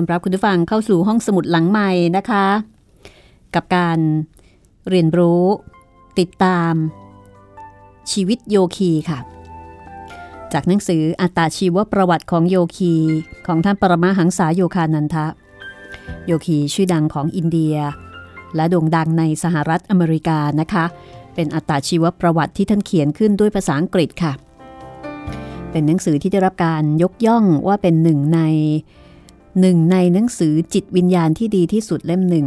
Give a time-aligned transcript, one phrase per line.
[0.00, 2.46] อนรับคุณผู้ฟังเข้าสู่ห้องสมุดหลังใหม่นะคะ
[3.54, 3.98] กับการ
[4.88, 5.44] เรียนรู้
[6.18, 6.74] ติดตาม
[8.12, 9.18] ชีวิตโยคีค่ะ
[10.52, 12.94] จากหนังสืออัตตาชีวประวัติของโยคี
[13.46, 15.26] ของท่านปรมาหังษาโยคานันทะ
[16.26, 17.76] โยคีชื่อดังของอินเดีย
[18.56, 20.84] และโด่งดังในสหรัฐอเมริกานะคะ
[21.34, 24.32] เป็นอัตตาชีวประวัติที่ท่านเขียนขึ้นด้วยภาษาอังกฤษค่ะ
[25.70, 28.40] เป็นหนังสือที่ได้รับการยกย่องว่าเป็นหนึ่งใน
[29.58, 32.46] หนึ่งในหนังสือจิตวิญญาณที่ดีที่สุดเล่มหนึ่ง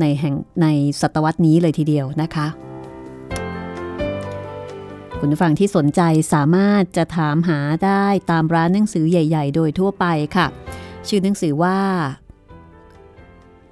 [0.00, 0.66] ในแห่งใน
[1.00, 2.46] ศตวรรษนี้เลยทีเดียวนะคะ
[5.18, 6.00] คุณผู้ฟังที่สนใจ
[6.32, 10.06] สามารถจะถามหาได้ตามร้านหนังสือใหญ่ ๆ โดยทั่วไป
[10.36, 10.46] ค่ะ
[11.08, 11.78] ชื่อหนังสือว่า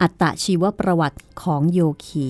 [0.01, 2.29] อัตตชีวประวัติของโยคี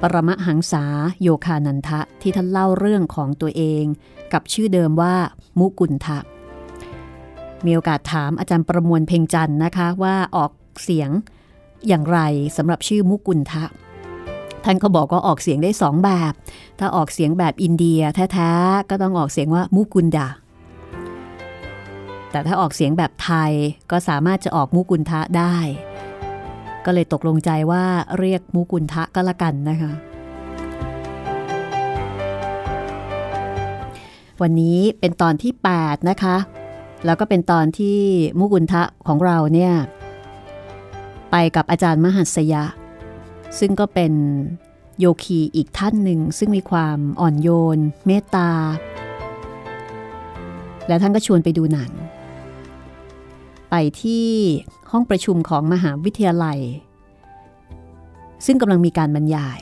[0.00, 0.84] ปรมหังษา
[1.22, 3.84] โยคานันทะที่ท่านเล่าเรื่องของตัวเอง
[4.32, 5.14] กับชื่อเดิมว่า
[5.58, 6.18] มุกุลทะ
[7.66, 10.52] มีโอกาสถามอาจารย์ประมวลเพ่งจันนะคะว่าออก
[10.84, 11.10] เสียง
[11.88, 12.18] อย่างไร
[12.56, 13.64] สำหรับชื่อมุกุลทะ
[14.64, 16.32] ท่านก็บอกว่าออกเสียงได้สองแบบ
[16.78, 18.00] ถ้าออกเสียงแบบอินเดีย
[18.32, 20.28] แท้ๆก็ต้องออกเสียงว่ามุกุลดา
[22.30, 23.52] แต่ถ้าออกเสียงแบบไทย
[23.90, 25.56] ก็สามารถจะออกมุกุลทะได้
[26.84, 27.84] ก็เลยตกลงใจว่า
[28.18, 29.92] เรียกมุกุลทะก็แล้วกันนะคะ
[34.42, 36.36] วันนี้เป็นตอนที่ 8 นะคะ
[37.04, 37.98] แล้วก็เป็นตอนที่
[38.38, 39.74] มุกุลทะของเราเนี่ย
[41.30, 42.64] ไปกับอาจารย์มหัสยะ
[43.58, 44.12] ซึ่งก็เป็น
[44.98, 48.50] โยคีอีกท่านหนึ่ง ซึ่งมีความอ่อนโยน เมตตา
[50.88, 51.90] และท่านก็ชวนไปดูหนัง
[53.70, 54.28] ไปที่
[54.90, 56.58] ห้องประชุมของมหาวิทยาลัย
[58.46, 59.58] ซึ่งกำลังมีการบรรยาย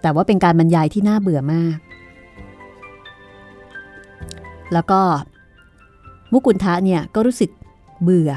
[0.00, 1.78] แต่แต่ว่าเป็นการบรรยายที่น่าเบื่อมาก
[4.72, 5.00] แล้วก็
[6.32, 7.50] มุกุลทะเนี่ยก็รู้สึก
[8.02, 8.30] เบื่อ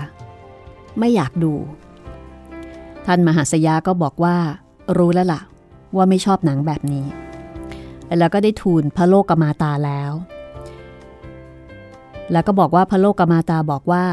[1.00, 1.54] ไม่อยากดู
[3.06, 4.36] ท่านมหาสยาก็บอกว่า
[4.98, 5.42] รู้แล้วล่ะ
[5.96, 7.06] ว่าไม่ชอบหนังแบบนี้
[8.20, 10.12] แล้วก็ได้ทูลพระโลกมาตาแล้ว
[12.32, 14.04] แล้วก็บอกว่าพระโลกมาตาบอกว่า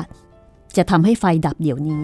[0.76, 2.02] จะทำให้ไฟดับเดี๋ยวนี้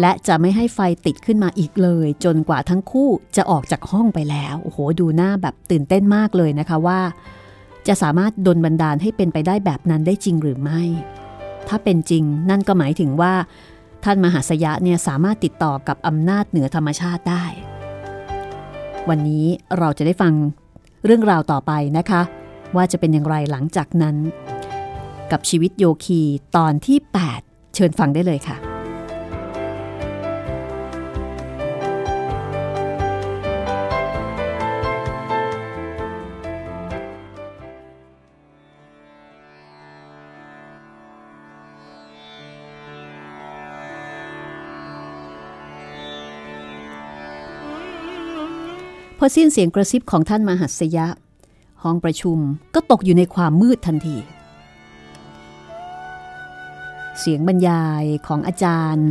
[0.00, 7.00] และจะไม่ให้ไฟติดขึ้นมาอีกเลย จนกว่าทั้งคู่จะออกจากห้องไปแล้ว โอ้โห ดูหน้าแบบตื่นเต้นมากเลยนะคะว่า
[7.88, 10.82] จะสามารถดลบันดาลให้เป็นไปได้แบบนั้นได้จริงหรือไม่
[11.68, 13.32] ถ้าเป็นจริงนั่นก็หมายถึงว่า
[14.04, 17.44] ท่านมหาสยะเนี่ยสามารถติดต่อกับอำนาจเหนือธรรมชาติได้
[19.08, 19.46] วันนี้
[19.78, 20.32] เราจะได้ฟัง
[21.04, 22.22] เรื่องราวต่อไปนะคะ
[22.76, 24.16] ว่าจะเป็นอย่างไรหลังจากนั้น
[25.32, 26.22] กับชีวิตโยคี
[26.56, 26.98] ตอนที่
[27.36, 28.56] 8 เชิญฟังได้เลยค่ะ
[49.24, 51.06] อสิ้นเสียงกระซิบของท่านมหัสยะ
[51.82, 52.38] ห้องประชุม
[52.74, 54.16] ก็ตกอยู่ในความมืดทันที
[57.20, 59.08] เสียงบรรยายของอาจารย์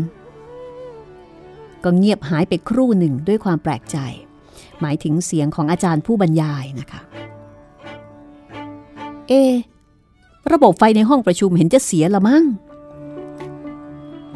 [1.83, 3.97] ก็เงียบหายไปครู่หนึ่งด้วยความแปลกใจ
[4.81, 7.01] หมายถึงเสียงของอาจารย์ผู้บรรยายนะคะ
[9.27, 9.53] เอะ
[10.51, 12.43] ระบบไฟในห้องประชุมเห็นจะเสียละมั้ง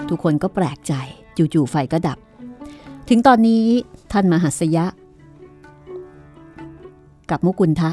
[0.09, 0.93] ทุกคนก็แปลกใจ
[1.37, 2.17] จู่ๆไฟก็ดับ
[3.09, 3.65] ถึงตอนนี้
[4.11, 4.85] ท่านมหัสยะ
[7.31, 7.91] กับมุกุลทะ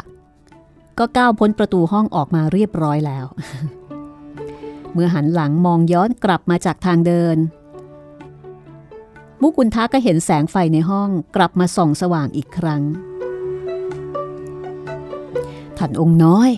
[0.98, 3.26] ก็ก้าวพ้นประตูห้องออกมาเรียบร้อยแล้ว
[4.92, 7.36] เมื่อหันหลังมองย้อนกลับมาจากทางเดิน
[9.40, 12.82] มุกุลทะก็เห็นแสงไฟในห้องกลับมาส่องสว่างอีกครั้ง
[15.78, 16.50] ท่านองค์น้อย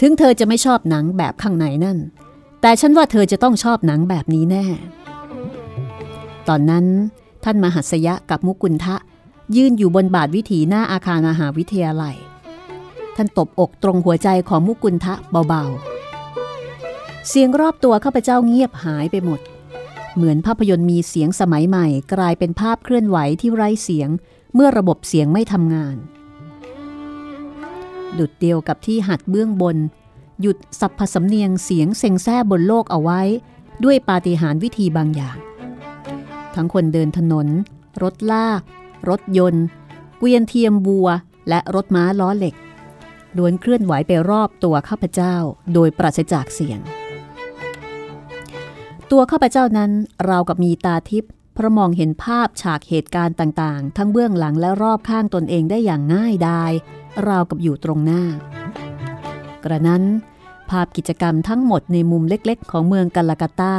[0.00, 1.98] ถึงเธอจะไม่ชอบหนังแบบข้างในนั่น
[2.60, 4.64] แต่ฉันว่าเธอจะต้องชอบหนังแบบนี้แน่
[6.48, 6.84] ตอนนั้น
[7.44, 8.96] ท่านมหัสยะกับมุกุลทะ
[9.56, 12.16] ยืนอยู่บนบาทวิถีหน้าอาคารมหาวิทยาลัย
[13.16, 15.14] ท่านตบอกตรงหัวใจของมุกุลทะ
[15.48, 19.40] เบาๆ เสียงรอบตัวข้าพเจ้าเงียบหายไปหมด
[20.16, 24.08] เหมือนภาพยนตร์มีเสียงสมัยใหม่ กลายเป็นภาพเคลื่อนไหวที่ไร้เสียง
[24.54, 25.96] เมื่อระบบเสียงไม่ทำงาน
[28.18, 29.76] ดุดเดียวกับที่หัดเบื้องบน
[30.40, 33.20] หยุดสับผสำเนียงเสียงเซ็งแซ่บนโลกเอาไว้
[33.84, 35.38] ด้วยปาฏิหาริย์วิธีบางอย่าง
[36.54, 37.48] ทั้งคนเดินถนน
[38.02, 38.62] รถลาก
[39.08, 39.64] รถยนต์
[40.18, 41.08] เกวียนเทียมบัว
[41.48, 42.54] และรถม้าล้อเหล็ก
[43.36, 45.36] ล้วนเคลื่อนไหวไปรอบตัวข้าพเจ้า
[45.74, 46.80] โดยปราศจากเสียง
[49.10, 49.90] ตัวข้าพเจ้านั้น
[50.28, 56.72] ราวกับมีตาทิพย์เพราะมองเห็นภาพฉากเหตุการณ์ต่างๆ ทั้งเบื้องหลังและรอบข้างตนเองได้อย่างง่ายดาย
[57.28, 58.22] ราวกับอยู่ตรงหน้า
[59.64, 60.02] กระนั้น
[60.70, 63.76] ภาพกิจกรรมทั้งหมดในมุมเล็กๆ ของเมืองกาลากาตา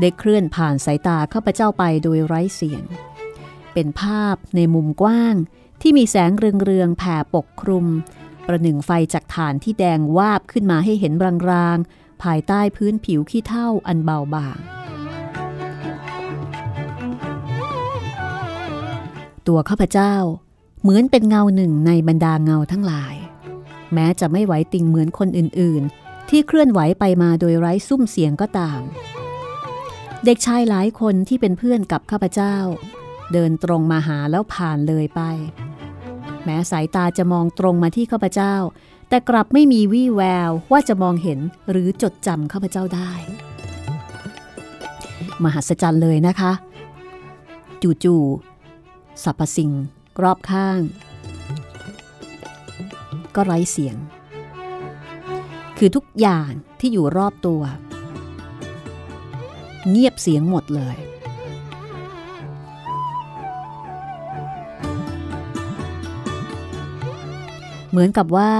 [0.00, 2.82] ได้เคลื่อนผ่านสายตาข้าพเจ้าไปโดยไร้เสียง
[3.80, 5.34] เป็นภาพในมุมกว้าง
[5.82, 7.86] ที่มีแสงเรืองๆแผ่ปกคลุม
[8.46, 11.12] ประหนึ่งไฟจากฐานที่แดงวาบขึ้นมาให้เห็น
[11.50, 14.58] รางๆ ภายใต้พื้นผิวขี้เท่าอันเบาบาง
[19.46, 20.14] ตัวข้าพเจ้า
[20.82, 23.14] เหมือนเป็นเงาหนึ่งในบรรดาเงาทั้งหลาย
[23.94, 28.80] แม้จะไม่ไหวติงเหมือนคนอื่นๆ ที่เคลื่อนไหวไปมาโดยไร้ซุ้มเสียงก็ตาม
[30.24, 32.56] เด็กชายหลายคนที่เป็นเพื่อนกับข้าพเจ้า
[33.32, 35.20] เดินตรงมาหาแล้วผ่านเลยไป
[36.44, 38.54] แม้สายตาจะมองตรงมาที่ข้าพเจ้า
[39.08, 41.38] แต่กลับไม่มีวี่แววว่าจะมองเห็น
[41.70, 43.12] หรือจดจำข้าพเจ้าได้
[45.44, 46.52] มหัศจรรย์เลยนะคะ
[47.82, 49.70] จู่ๆสรรพสิ่ง
[50.22, 50.80] รอบข้าง
[53.34, 53.96] ก็ไร้เสียง
[55.78, 57.62] คือทุกอย่างที่อยู่รอบตัว
[59.90, 60.96] เงียบเสียงหมดเลย
[67.90, 68.52] เหมือนกับว่า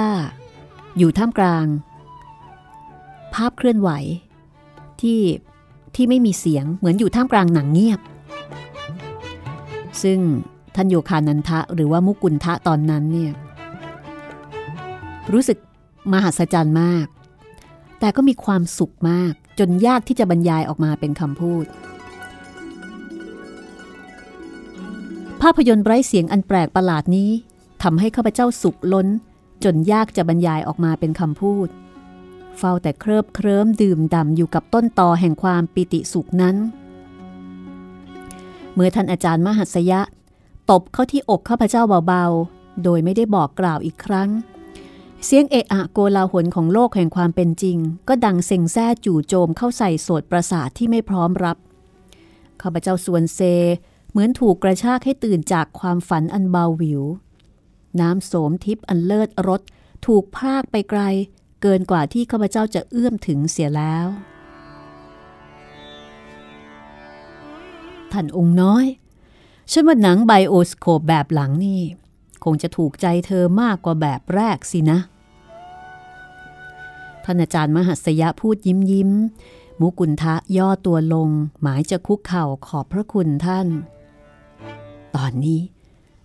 [0.98, 1.66] อยู่ท่ามกลาง
[3.34, 3.90] ภาพเคลื่อนไหว
[5.00, 5.20] ที่
[5.94, 8.00] ที่ไม่มีเสียงเหมือนอยู่ท่ามกลางหนังเงียบ
[10.02, 10.18] ซึ่ง
[10.74, 13.32] ท่านโยคานันทะหรือว่ามุกุลทะตอนนั้นเนี่ย
[15.32, 15.58] รู้สึก
[16.12, 17.06] มหัศจรรย์มาก
[18.00, 21.64] แต่ก็มีความสุขมากจนยากที่จะบรรยายออกมาเป็นคำพูด
[25.42, 27.30] ภาพยนตร์ไร้เสียงอันแปลกประหลาดนี้
[27.82, 29.08] ทำให้ข้าพเจ้าสุขล้น
[29.64, 31.68] จนยากจะบรรยายออกมาเป็นคำพูด
[32.58, 36.56] เฝ้าแต่เคลิบเคลิ้มดื่มด่ำอยู่กับต้นตอแห่งความปิติสุขนั้น
[38.74, 40.00] เมื่อท่านอาจารย์มหัสยะ
[40.70, 44.28] ตบเข้าที่อกข้าพเจ้าเบาๆ โดยไม่ได้บอกกล่าวอีกครั้ง
[45.24, 51.56] เสียงเอะอะโกลาหลของโลกแห่งความเป็นจริง ก็ดังเซ็งแซ่จู่โจมเข้าใส่โสดประสาทที่ไม่พร้อมรับ
[52.62, 53.40] ข้าพเจ้าส่วนเซ
[54.10, 57.02] เหมือนถูกกระชากให้ตื่นจากความฝันอันเบาหวิว
[58.00, 59.60] น้ำโสมทิพย์อันเลิศรส
[60.06, 61.02] ถูกพรากไปไกล
[61.62, 64.06] เกินกว่าที่ข้าพเจ้าจะเอื้อมถึงเสียแล้ว
[68.12, 68.86] ท่านองค์น้อย
[69.72, 71.82] ฉันว่าหนังไบโอสโคปแบบหลังนี่
[72.44, 74.98] คงจะถูกใจเธอมากกว่าแบบแรกสินะ
[77.24, 79.10] ท่านอาจารย์มหัสยะพูดยิ้มยิ้ม
[79.80, 81.28] มุกุลทะย่อตัวลง
[81.60, 83.66] หมายจะคุกเข่าขอบพระคุณท่าน
[85.16, 85.60] ตอนนี้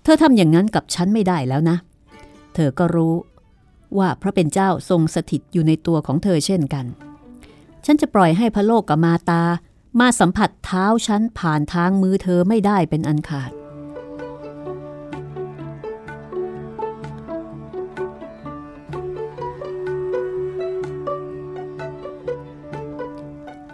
[0.03, 1.77] เธอทำอย่างนั้นกับฉันไม่ได้แล้วนะ
[2.53, 3.15] เธอก็รู้
[3.98, 6.86] ว่าพระเป็นเจ้าทรงสถิตอยู่ในตัวของเธอเช่นกัน
[7.86, 9.43] ฉันจะปล่อยให้พระโลกกับมาตา
[10.00, 13.51] มาสัมผัสเท้าฉันผ่านทางมือเธอไม่ได้เป็นอันขาด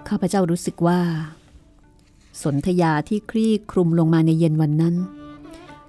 [0.08, 1.02] ข้าพเจ้ารู้สึกว่า
[2.44, 4.96] สนธยาที่คลี่คลุมลงมาในเย็นวันนั้น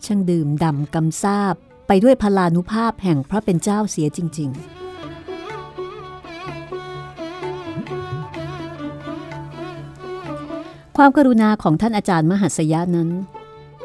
[0.07, 1.54] ช่างดื่มด่ำกำซาบ
[1.88, 4.80] ไปด้วยพลานุภาพแห่งพระเป็นเจ้าเสียจริง ๆ
[10.97, 13.11] ความกรุณาของท่านอาจารย์มหัสยะนั้น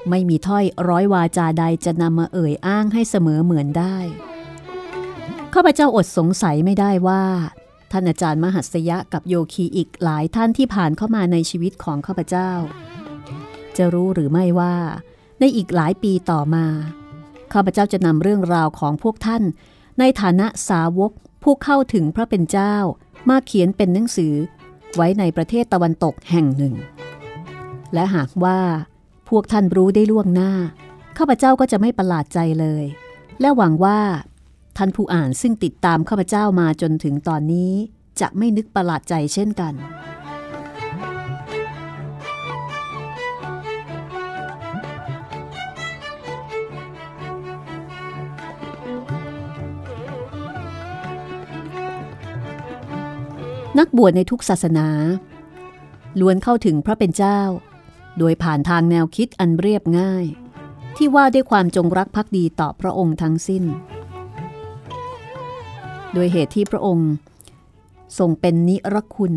[0.10, 3.98] ไม่มีถ้อยร้อยวาจาใดจะนำมาเอ่ยอ้างให้เสมอเหมือนได้
[5.54, 7.24] ข้าพเจ้าอดสงสัยไม่ได้ว่า
[7.92, 12.52] ท่านอาจารย์มหัสยะกับโยคีอีกหลายท่านที่ผ่านเข้ามาในชีวิตของข้าพเจ้า
[13.78, 14.76] จะรู้หรือไม่ว่า
[15.46, 16.66] ในอีกหลายปีต่อมา
[17.54, 19.44] ข้าพเจ้าจะนำเรื่องราวของพวกท่าน
[20.00, 21.12] ในฐานะสาวก
[21.44, 22.76] ผู้เข้าถึงพระเป็นเจ้า
[23.30, 24.34] มาเขียนเป็นหนังสือ
[24.96, 26.74] ไว้ในประเทศตะวันตกแห่งหนึ่ง
[27.94, 28.60] และหากว่า
[29.30, 30.52] พวกท่านรู้ได้ล่วงหน้า
[31.18, 32.86] ข้าพเจ้าก็จะไม่ประหลาดใจเลย
[33.42, 34.00] และหวังว่า
[34.78, 37.72] ท่านผู้อ่านซึ่งติดตามข้าพเจ้ามาจนถึงตอนนี้
[38.22, 39.74] จะไม่นึกประหลาดใจเช่นกัน
[53.80, 54.88] นักบวชในทุกศาสนา
[56.20, 57.42] ล้วนเข้าถึงพระเป็นเจ้า
[58.18, 60.26] โดยผ่านทางแนวคิดอันเรียบง่าย
[60.98, 63.64] ที่ว่าด้วยความจงรักภักดีต่อพระองค์ทั้งสิ้น
[66.14, 67.12] โดยเหตุที่พระองค์
[68.20, 69.34] ทรงเป็นนิรคุณ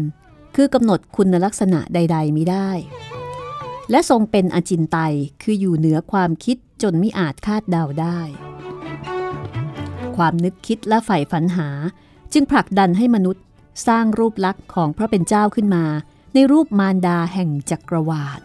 [0.54, 2.70] คือกำหนดคุณลักษณะใด ๆมิได้
[3.90, 8.20] และทรงเป็นอจินไตยคืออยู่เหนือความคิดจนมิอาจคาดเดาได้
[10.16, 11.68] ความนึกคิดและใฝ่ฝันหา
[12.32, 13.44] จึงผลักดันให้มนุษย์
[13.86, 15.84] สร้างรูปลักษณ์ของพระเป็นเจ้าขึ้นมา
[16.34, 18.40] ในรูปมารดาแห่งจักรวาล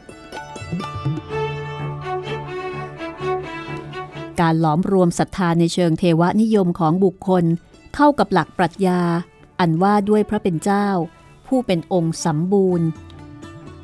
[4.39, 7.43] การหลอมรวมศรัทธาในเชิงเทวนิยมของบุคคล
[7.95, 9.01] เข้ากับหลักปรัชญา
[9.59, 10.87] อันว่าด้วยพระเป็นเจ้า
[11.47, 12.87] ผู้เป็นองค์สมบูรณ์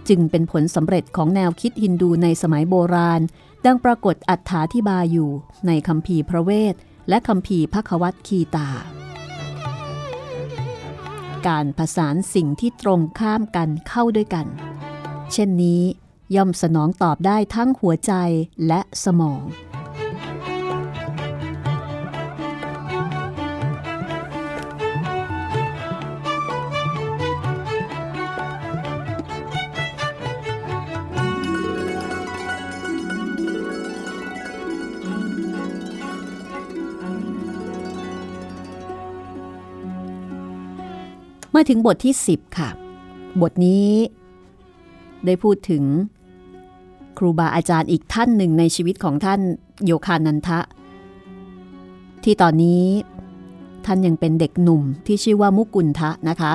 [0.10, 3.22] จึงเป็นผลสำเร็จของแนวคิดฮินดูในสมัยโบราณ
[3.66, 5.30] ดังปรากฏอัฏฐาธิบายอยู่
[5.68, 6.76] ในคำพีพระเวท
[7.10, 8.70] และคำพีพระควัตคีตา
[11.48, 14.48] การผสานสิ่งที่ตรงข้ามกันเข้าด้วยกัน
[15.34, 15.82] เช่นนี้
[16.36, 18.14] ย่อมสนองตอบได้ทั้งหัวใจ
[18.68, 19.42] และสมอง
[41.62, 42.70] มาถึงบทที่ 10 ค่ะ
[43.42, 43.90] บทนี้
[45.26, 45.84] ได้พูดถึง
[47.18, 49.42] ครูบาอาจารย์อีกท่านหนึ่งในชีวิตของท่าน
[49.86, 50.60] โยคานันทะ
[52.24, 52.84] ที่ตอนนี้
[53.86, 56.54] ท่านยังเป็นเด็กหนุ่มที่ชื่อว่ามุกุลทะนะคะ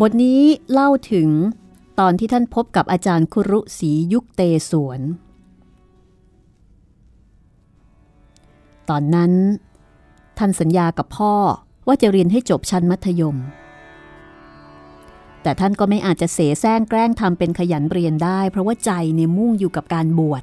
[0.00, 0.40] บทนี้
[0.72, 1.28] เล่าถึง
[2.00, 5.00] ตอนที่ท่านพบกับอาจารย์คุรุศรียุคเตสวน
[8.88, 9.32] ตอนนั้น
[10.38, 11.34] ท่านสัญญากับพ่อ
[11.86, 13.36] ว่าจะเรียนให้จบชั้นมัธยม
[15.42, 20.42] แต่ท่านก็ไม่อาจจะเสแสร้งแกล้งทำเป็นขยันเรียนได้ เพราะว่าใจเนี่ยมุ่งอยู่กับการบวช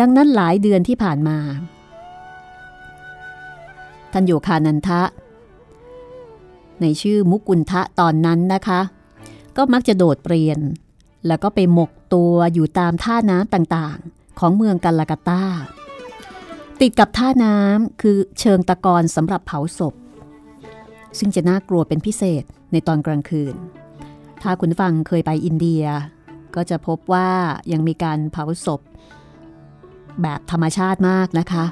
[0.00, 1.38] ดังนั้นหลายเดือนที่ผ่านมา
[4.12, 5.02] ท่านโยคานันทะ
[6.80, 8.80] ในชื่อมุกุลทะตอนนั้นนะคะ
[9.56, 10.58] ก็มักจะโดดเรียน
[11.26, 15.42] แล้วก็ไปหมกตัวอยู่ตามท่าน้ำต่างๆ ของเมืองกัลลากาตา
[16.84, 19.94] ติดกับท่าน้ำคือเชิงตะกอนสำหรับเผาศพ
[21.18, 23.54] ซึ่งจะน่ากลัวเป็นพิเศษในตอนกลางคืน
[24.42, 25.84] ถ้าคุณฟังเคยไปอินเดีย
[26.54, 27.30] ก็จะพบว่า
[27.72, 28.80] ยังมีการเผาศพ
[30.22, 31.64] แบบธรรมชาติมากนะคะ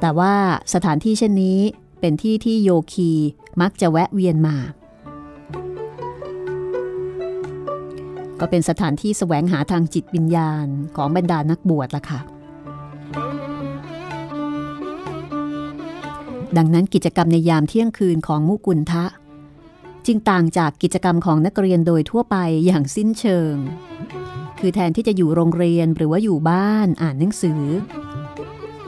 [0.00, 0.34] แต่ว่า
[0.74, 1.58] สถานที่เช่นนี้
[2.00, 3.10] เป็นที่ที่โยคี
[3.60, 4.56] มักจะแวะเวียนมา
[8.40, 12.20] ก็เป็นสถานที่แสวงหาทางจิตวิญญาณของบรรดานักบวชละค่ะ
[16.56, 19.04] ดังนั้นกิจกรรมในยามเที่ยงคืนของมุกุลทะ
[20.06, 22.36] จึงต่างจากกิจกรรมของนักเรียนโดยทั่วไป
[22.66, 23.54] อย่างสิ้นเชิง
[24.58, 27.62] คือแทนที่จะอยู่โรงเรียนหรือว่าอยู่บ้านอ่านหนังสือ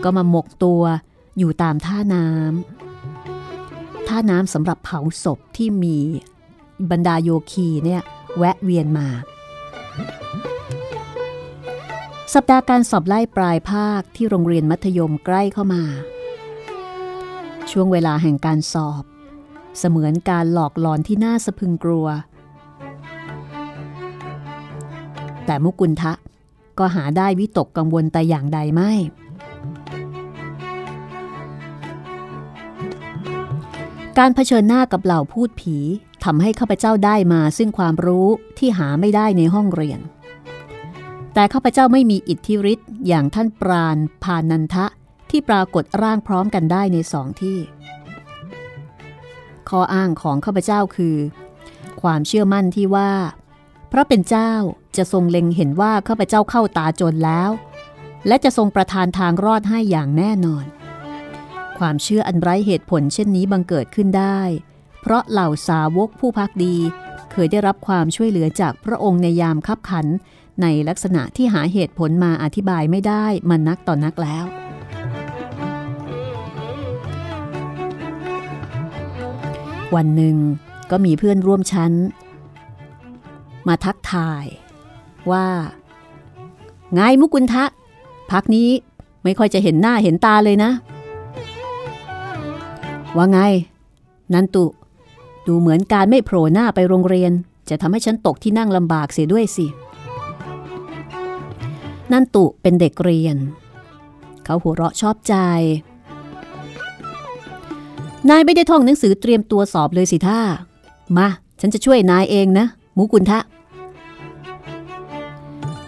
[0.02, 0.82] ก็มาหมกตัว
[1.38, 5.98] อยู่ตามท่าน้ำท่าน้ำสำหรับเผาศพที่มี
[6.90, 8.02] บรรดาโยคีเนี่ย
[8.38, 9.08] แวะเวียนมา
[12.36, 15.82] สัปดาห์การสอบไล่ปลายภาคที่โรงเรียนมัธยมใกล้เข้ามา
[17.70, 19.04] ช่วงเวลาแห่งการสอบ
[19.78, 22.06] เสมือนการหลอกหลอนที่น่าสะพึงกลัว
[25.46, 26.12] แต่มุกุลทะ
[26.78, 28.92] ก็หาได้วิตกกังวลแต่อย่างใดไม่
[34.18, 35.76] การเผชิญหน้ากับเหล่าพูดผี
[36.24, 40.00] ทำให้ข้าพเจ้าได้มาซึ่งความรู้ที่หาไม่ได้ในห้องเรียน
[41.34, 44.86] แต่ข้าพเจ้าไม่มีอิทธิฤทธิ์อย่างท่านปราณพานันทะ
[45.30, 47.58] ที่ปรากฏร่างพร้อมกันได้ในสองที่
[49.68, 51.16] ข้ออ้างของข้าพเจ้าคือ
[52.02, 53.12] ความเชื่อมั่นที่ว่า
[53.88, 54.52] เพราะเป็นเจ้า
[54.96, 57.50] จะทรงเล็งเห็นว่าข้าพเจ้าเข้าตาจนแล้ว
[58.26, 60.64] และจะทรงประทานทางรอดให้อย่างแน่นอน
[61.78, 64.40] ความเชื่ออันไร้เหตุผลเช่นนี้บังเกิดขึ้นได้
[65.00, 66.76] เพราะเหล่าสาวกผู้พักดี
[67.32, 70.06] เคยได้รับความช่วยเหลือจากพระองค์ในยามคับขัน
[70.62, 74.44] ในลักษณะที่หาเหตุผลมาอธิบายไม่ได้มันนักต่อนนักแล้ว
[79.94, 80.36] วันหนึ่ง
[80.90, 81.92] ก็มีเพื่อนร่วมชั้น
[83.68, 84.44] มาทักทาย
[85.30, 85.46] ว่า
[86.94, 87.64] ไงมุกุลทะ
[88.30, 88.68] พักนี้
[89.24, 90.70] ไม่ค่อยจะเห็นหน้าเห็นตาเลยนะ
[93.16, 93.38] ว่าไง
[94.34, 94.64] นันตุ
[95.46, 97.32] ดูเหมือนการไม่โผล่หน้าไปโรงเรียน
[97.70, 99.66] จะทำให้ฉันตกที่นั่งลำบากเสียด้วยสิ
[102.12, 103.36] นันตุเป็นเด็กเรียน
[104.44, 105.34] เขาหัวเราะชอบใจ
[108.28, 110.40] นายไม่ได้ท่องหนังสือเตรียมตัวสอบเลยสิท่า
[111.16, 111.28] มา
[111.60, 113.40] ฉันจะช่วยนายเองนะ มูกุลทะ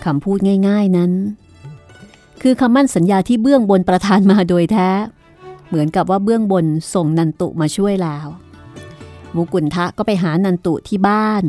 [0.04, 1.12] คำพูดง่ายๆนั้น
[2.42, 4.88] คือคำมั่นสัญญาที่เบื้องบนประทานมาโดยแท้
[5.68, 8.26] เหมือนกับว่าเบื้องบนส่งนันตุมาช่วยแล้ว
[9.34, 11.44] มุกุลทะก็ไปหานันตุที่บ้าน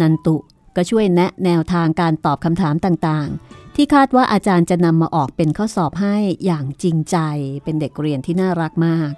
[0.00, 0.36] นันตุ
[0.76, 7.16] ก็ช่วยแนะแนวทางการตอบคำถามต่างๆ ที่คาดว่าอาจารย์จะนำมาออกเป็นข้อสอบให้อย่างจริงใจ
[7.64, 9.10] เป็นเด็กเรียนที่น่ารักมาก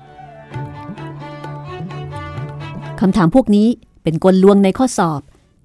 [3.00, 3.68] คำถามพวกนี้
[4.02, 5.20] เป็นกลลวงในข้อสอบ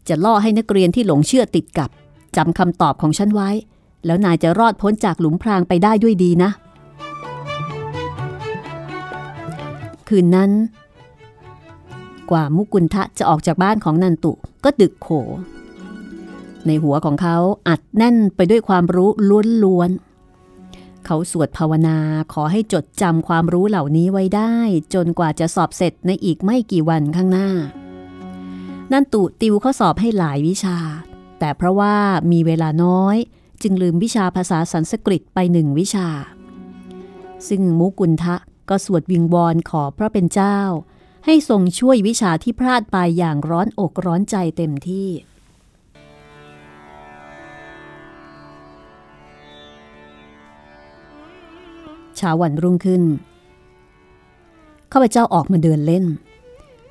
[0.10, 1.90] จะล่อให้นักเรียนที่หลงเชื่อติดกับ
[2.38, 3.50] จำคำตอบของฉันไว้
[4.06, 6.52] แล้วนายจะรอดพ้นจากหลุมพรางไปได้ด้วยดีนะ
[10.08, 10.52] คืนนั้น
[12.32, 14.32] กว่ามุกุลทะจะออกจากบ้านของนันตุ
[14.64, 15.10] ก็ดึกโข
[16.68, 19.10] ในหัวของเขาอัดแน่นไปด้วยความรู้
[19.64, 21.98] ล้วนๆ เขาสวดภาวนา
[22.34, 24.56] ขอให้จดจำความรู้เหล่านี้ไว้ได้
[24.94, 27.50] จนกว่าจะสอบเสร็จในอีกไม่กี่วันข้างหน้า
[28.92, 30.78] นันตุติวข้อสอบให้หลายวิชา
[31.40, 31.96] แต่เพราะว่า
[32.32, 33.18] มีเวลาน้อย
[33.62, 36.08] จึงลืมวิชาภาษาสันสกฤตไปหนึ่งวิชา
[37.48, 38.36] ซึ่งมุกุลทะ
[38.70, 40.60] ก็สวดวิงวอนขอพระเป็นเจ้า
[41.26, 45.10] ให้ทรงช่วยวิชาที่พลาดไปอย่างร้อนอกร้อนใจเต็มที่
[52.18, 53.04] เช้าวันรุ่งขึ้น
[54.92, 56.06] ข้าพเจ้าออกมาเดินเล่น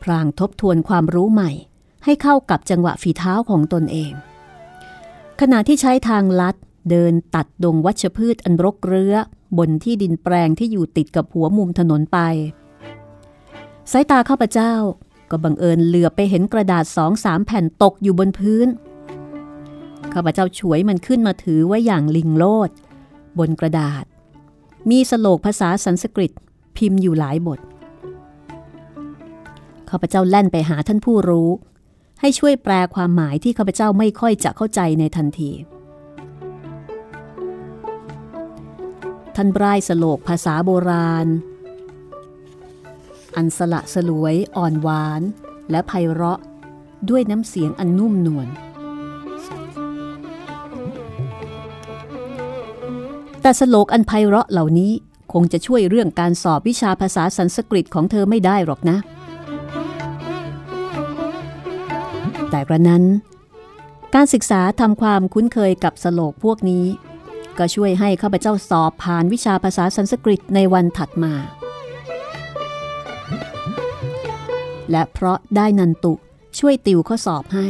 [0.02, 1.50] พรางทบทวนความรู้ใหม่
[2.04, 4.12] ให้เข้ากับจังหวะฝีเท้าของตนเอง
[5.40, 6.56] ขณะที่ใช้ทางลัด
[6.90, 9.14] เดินตัดดงวัชพืชอันรกเรื้อ
[9.58, 12.18] บนที่ดินแปลงที่อยู่ติดกับหัวมุมถนนไป
[13.92, 14.74] สายตาข้าพเจ้า
[15.30, 18.68] ก็บังเอิญเหลือไปเห็นกระดาษสองสามแผ่นตกอยู่บนพื้น
[20.12, 22.70] ข้าพเจ้าฉวยมันขึ้นมาถือไว้อย่างลิงโลด
[23.38, 24.04] บนกระดาษ
[24.90, 26.32] มีสโลกภาษาสันสกฤต
[26.76, 27.60] พิมพ์อยู่หลายบท
[29.90, 31.50] ข้าพเจ้าแล่นไปหาท่านผู้รู้
[32.20, 35.50] ให้ช่วยแปลความหมายที่ข้าพเจ้าไม่ค่อยจะเข้าใจในทันที
[39.36, 41.26] ท่านบรายสโลกภาษาโบราณ
[43.36, 45.22] อันสละสลวยอ่อนหวาน
[45.70, 46.40] และไพเราะ
[47.10, 48.48] ด้วยน้ำเสียงอันนุ่มนวล
[53.42, 54.92] แต่สโลกอันไพเราะเหล่านี้
[55.32, 58.98] คงจะช่วยเรื่องการสอบวิชาภาษาสันสกฤตของเธอไม่ได้หรอกนะ
[62.50, 63.04] แต่กระนั้น
[64.14, 66.84] การศึกษาทำความคุ้นเคยกับสโลกพวกนี้
[67.58, 71.34] ก็ช่วยให้ข้าพเจ้าสอบผ่านวิชาภาษาสันสกฤตในวันถัดมา
[74.90, 76.12] และเพราะได้นันตุ
[76.58, 77.68] ช่วยติวข้อสอบให้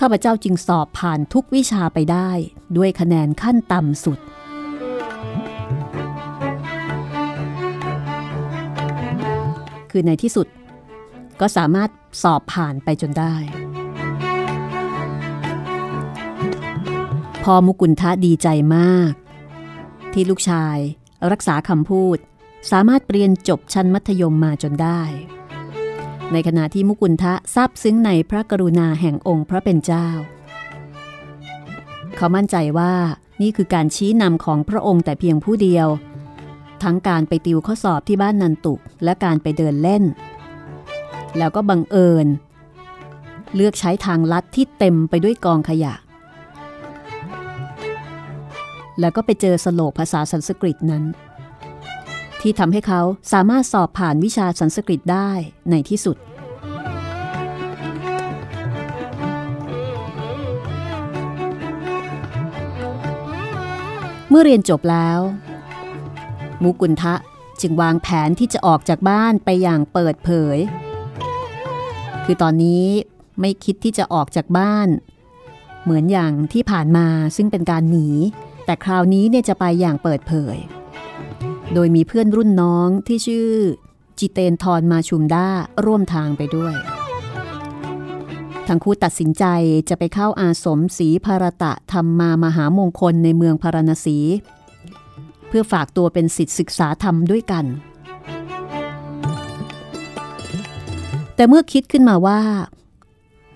[0.00, 2.30] ข้าพเจ้าจึงสอบผ่านทุกวิชาไปได้
[2.76, 4.18] ด้วยคะแนนขั้นต่ำสุด
[9.90, 10.46] คือในที่สุด
[11.40, 11.90] ก็สามารถ
[12.22, 13.34] สอบผ่านไปจนได้
[17.44, 19.12] พอมุกุลทะดีใจมาก
[20.12, 20.76] ที่ลูกชาย
[21.32, 22.18] รักษาคำพูด
[22.70, 25.00] สามารถเรียนจบชั้นมัธยมมาจนได้
[26.32, 30.08] ในขณะที่มุกุลทะซาบซึ้งในพระกรุณาแห่งองค์พระเป็นเจ้า
[32.16, 32.92] เขามั่นใจว่า
[33.42, 35.88] นี่คือการชี้นำของพระองค์แต่เพียงผู้เดียว
[36.82, 40.04] ทั้งการไปติวข้อสอบที่บ้านนันตุและการไปเดินเล่น
[41.38, 42.26] แล้วก็บังเอิญ
[43.54, 45.94] เลือกใช้ทางลัดที่เต็มไปด้วยกองขยะ
[49.00, 51.04] แล้วก็ไปเจอสโลกภาษาสันสกฤตนั้น
[52.40, 53.00] ที่ทำให้เขา
[53.32, 55.30] สามารถสอบผ่านวิชาสันสกฤตได้
[55.70, 56.16] ในที่สุด
[64.30, 65.20] เมื่อเรียนจบแล้ว
[66.62, 67.14] มุกุลทะ
[67.60, 70.58] จึงวางแผนที่จะออกจากบ้านไปอย่างเปิดเผย
[72.24, 72.84] คือตอนนี้
[73.40, 74.88] ไม่คิดที่จะออกจากบ้าน
[75.82, 78.08] เหมือนอย่างที่ผ่านมาซึ่งเป็นการหนี
[78.64, 80.56] แต่คราวนี้เนี่ยจะไปอย่างเปิดเผย
[81.74, 83.50] โดยมีเพื่อนรุ่นน้องที่ชื่อ
[84.18, 85.48] จิเตนทรมาชุมด้า
[85.84, 86.74] ร่วมทางไปด้วย
[88.68, 89.44] ทั้งคู่ตัดสินใจ
[89.88, 94.18] จะไปเข้าอาสมศรีภารตะธรรมามหามงคลในเมืองพาราณสี
[95.48, 97.64] เพื่อฝากตัวเป็นสิทธิศึกษาธรรมด้วยกัน
[101.34, 102.40] แต่เมื่อคิดขึ้นมาว่า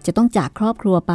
[0.07, 1.14] จะต้องจากครอบครัวไป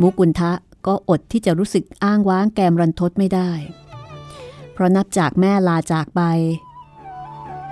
[0.00, 0.52] มุกุลทะ
[0.86, 3.50] ก็อดที่จะรู้สึกอ้างว้างแกมรันทดไม่ได้
[4.76, 6.22] เพราะนับจากแม่ลาจากไป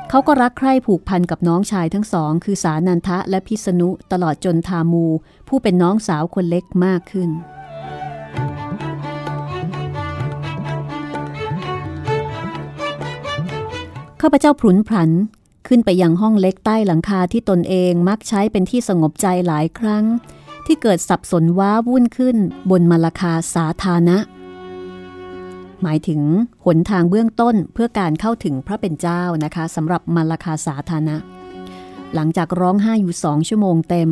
[0.09, 5.07] เขาก็รักใคร่ผูกพันกับน้องชายทั้งสอง คือสานันทะและพิษณุตลอดจนทามู
[5.49, 7.31] ผู้เป็นน้องสาวคนเล็กมากขึ้น
[14.21, 15.11] ข้าพเจ้าพลุนพลัน
[15.69, 20.05] ขึ้นไปยังห้องเล็กใต้หลังคาที่ตนเองมักใช้เป็นที่สงบใจหลายครั้ง
[20.67, 22.37] ที่เกิดสับสนว้าวุ่นขึ้น
[22.71, 24.19] บนมลคาสาธารณะ
[25.83, 26.21] หมายถึง
[26.65, 31.17] หนทางเบื้องต้นเพื่อการเข้าถึงพระเป็นเจ้านะคะสำหรับมลคาสาธารณะ
[32.15, 34.11] หลังจากร้องไห้อยู่สองชั่วโมงเต็ม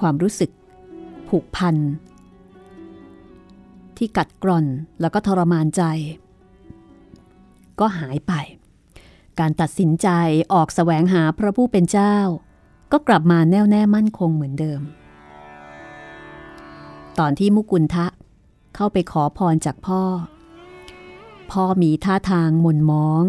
[0.00, 0.50] ความรู้สึก
[1.28, 1.76] ผูกพัน
[3.96, 4.66] ที่กัดกร่อน
[5.00, 5.82] แล้วก็ทรมานใจ
[7.80, 8.32] ก็หายไป
[9.40, 10.08] การตัดสินใจ
[10.52, 12.16] ออกแสวงหาพระผู้เป็นเจ้า
[12.92, 14.80] ก็กลับมาแน่วแน่มั่นคงเหมือนเดิม
[17.18, 18.06] ตอนที่มุกุลทะ
[18.74, 20.02] เข้าไปขอพรจากพ่อ
[21.50, 23.24] พ่อมีท่าทางหม่นมอง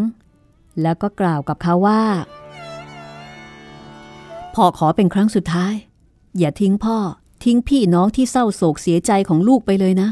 [0.82, 2.04] แล้วก็กล่าวกับเขาว่า
[4.56, 5.74] พ่อขอเป็นครั้งสุดท้าย
[6.38, 6.98] อย่าทิ้งพ่อ
[7.44, 10.10] ทิ้งพี่น้องที่เศร้าโศกเสียใจของลูกไปเลยนะ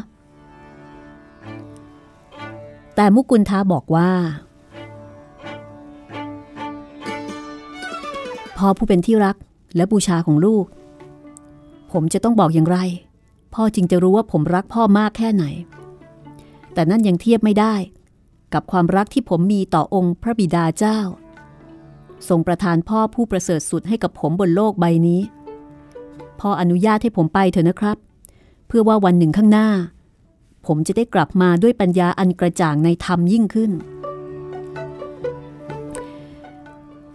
[2.96, 4.12] แต่มุกุลทาบอกว่า
[8.58, 9.36] พ่อผู้เป็นที่รัก
[9.76, 10.66] และบูชาของลูก
[11.92, 12.78] ผมจะต้องบอกอย่างไร
[13.54, 15.46] พ่อจึงจะรู้ว่าผมรักพ่อมากแค่ไหน
[16.74, 17.76] แต่นั่นยังเทียบไม่ได้
[18.54, 21.00] กับความรักที่ผมมีต่อองค์พระบิดาเจ้า
[22.28, 25.22] ทรงประทานพ่อผู้ประเสริฐสุดให้กับผมบนโลกใบนี้
[26.40, 27.98] พ่ออนุญาตให้ผมไปเถอะนะครับ
[28.68, 29.70] เพื่อว่าวันหนึ่งข้างหน้า
[30.66, 33.72] ผมจะได้กลับมาด้วยปัญญาอันกระจ่างในธรรมยิ่งขึ้น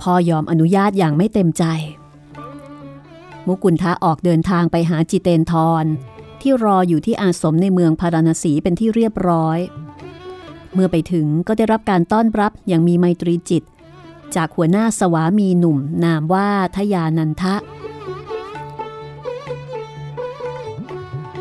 [0.00, 1.64] พ่อยอมอนุญาตอย่างไม่เต็มใจ
[3.46, 5.84] มุกุลทะออกเดินทางไปหาจิเตนทร
[6.48, 9.58] ที่รออยู่ที่อาสมในเมืองพาราณสีเป็นที่เรียบร้อย
[10.74, 13.62] เมื่อไปถึงก็ได้รับการต้อนรับอย่างมีไมตรีจิต
[14.36, 17.54] จากหัวหน้าสวามีหนุ่มนามว่าทยานันทะ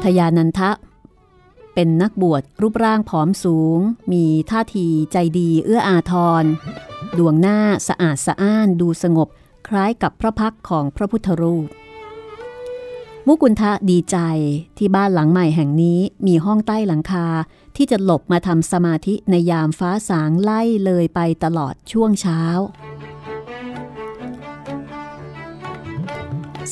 [0.04, 0.72] ทยานันทะ
[1.74, 3.80] เป็นนักบวชรูปร่างผอมสูง
[4.12, 6.44] มีท่าทีใจดีเอื้ออาทร
[7.18, 9.28] ดวงหน้าสะอาดสะอ้านดูสงบ
[9.68, 11.70] คล้ายกับพระพักของพระพุทธรูป
[13.28, 14.18] มุกุลทะดีใจ
[14.78, 17.28] ที่บ้านหลังใหม่แห่งนี้มีห้องใต้หลังคา
[17.76, 22.42] ที่จะหลบมาทำสมาธิในยามฟ้าสางไล่เลยไปตลอดช่วงเช้า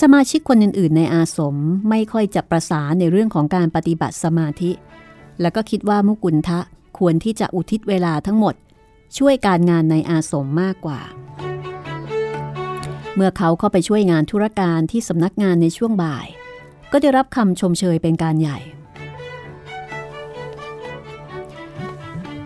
[0.02, 1.56] สมาชิกคนอื่นๆ ในอาสม
[1.90, 4.72] ไม่ค่อยจะประสานในเรื่องของการปฏิบัติสมาธิ
[5.42, 6.60] แล้วก็คิดว่ามุกุลทะ
[6.98, 8.56] ควรที่จะอุทิศเวลาทั้งหมด
[9.18, 11.02] ช่วยการงานในอาสมมากกว่า
[13.16, 16.28] เมื่อเขาเข้าไปช่วยงานธุรการที่สำนักงานในช่วงบ่าย
[16.94, 18.58] ก็ได้รับคำชมเชยเป็นการใหญ่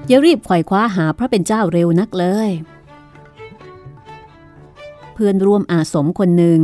[0.08, 2.50] อย่ารีบไขว่คว้าหาพระเป็นเจ้าเร็วนักเลย
[5.14, 6.60] เพื่อนร่วมอาสมคนหนึ่ง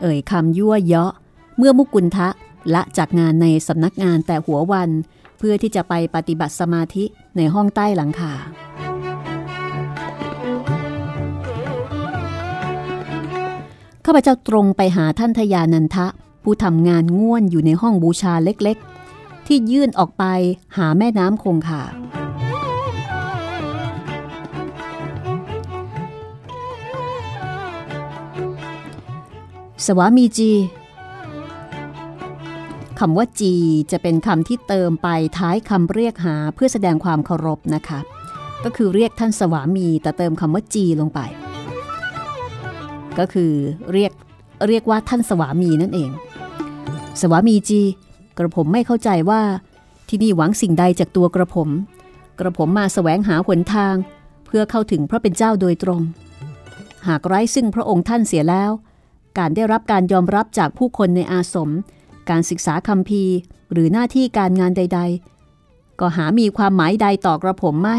[0.00, 1.12] เอ่ยคำยั่วเยาะ
[1.58, 2.28] เมื่อมุกุลทะ
[2.74, 4.90] ละจากงานในสำนักงานแต่หัววัน
[5.38, 7.04] เพื่อที่จะไปปฏิบัติสมาธิ
[7.36, 8.32] ในห้องใต้หลังคา
[14.08, 16.06] ข้าพเจ้าตรงไปหาท่านทยานันทะ
[16.42, 20.24] ผู้ทำงานง่วนอยู่ในห้องบูชาเล็กๆ ที่ยื่นออกไป
[20.76, 21.82] หาแม่น้ำคงคา
[29.86, 30.50] สวามีจี
[32.98, 33.54] คำว่าจี
[33.92, 37.98] จะเป็นคำที่เติมไปท้ายคำเรียกหาเพื่อแสดงความเคารพนะคะ
[38.64, 41.20] ก็คือเรียกท่านสวามีแต่เติมคำว่าจีลงไป
[43.18, 43.52] ก็คือ
[43.92, 44.12] เรียก
[44.68, 46.10] เรียกว่าท่านสวามีนั่นเอง
[47.20, 47.80] สวามีจี
[48.38, 49.42] กระผมไม่เข้าใจว่า
[50.08, 51.68] ที่นี่หวังสิ่งใดจากตัวกระผม
[52.38, 53.94] กระผมมาแสวงหาหนทาง
[54.46, 56.02] เพื่อเข้าถึงพระเป็นเจ้าโดยตรง
[57.08, 58.70] หากไร้ซึ่งพระองค์ท่านเสียแล้ว
[59.38, 61.70] การได้รับการยอมรับจากผู้คนในอาสม
[62.30, 63.22] การศึกษาคำพี
[63.72, 65.00] หรือหน้าที่การงานใด
[65.50, 67.98] ๆ ก็หามีความหมายใดต่อกระผมไม่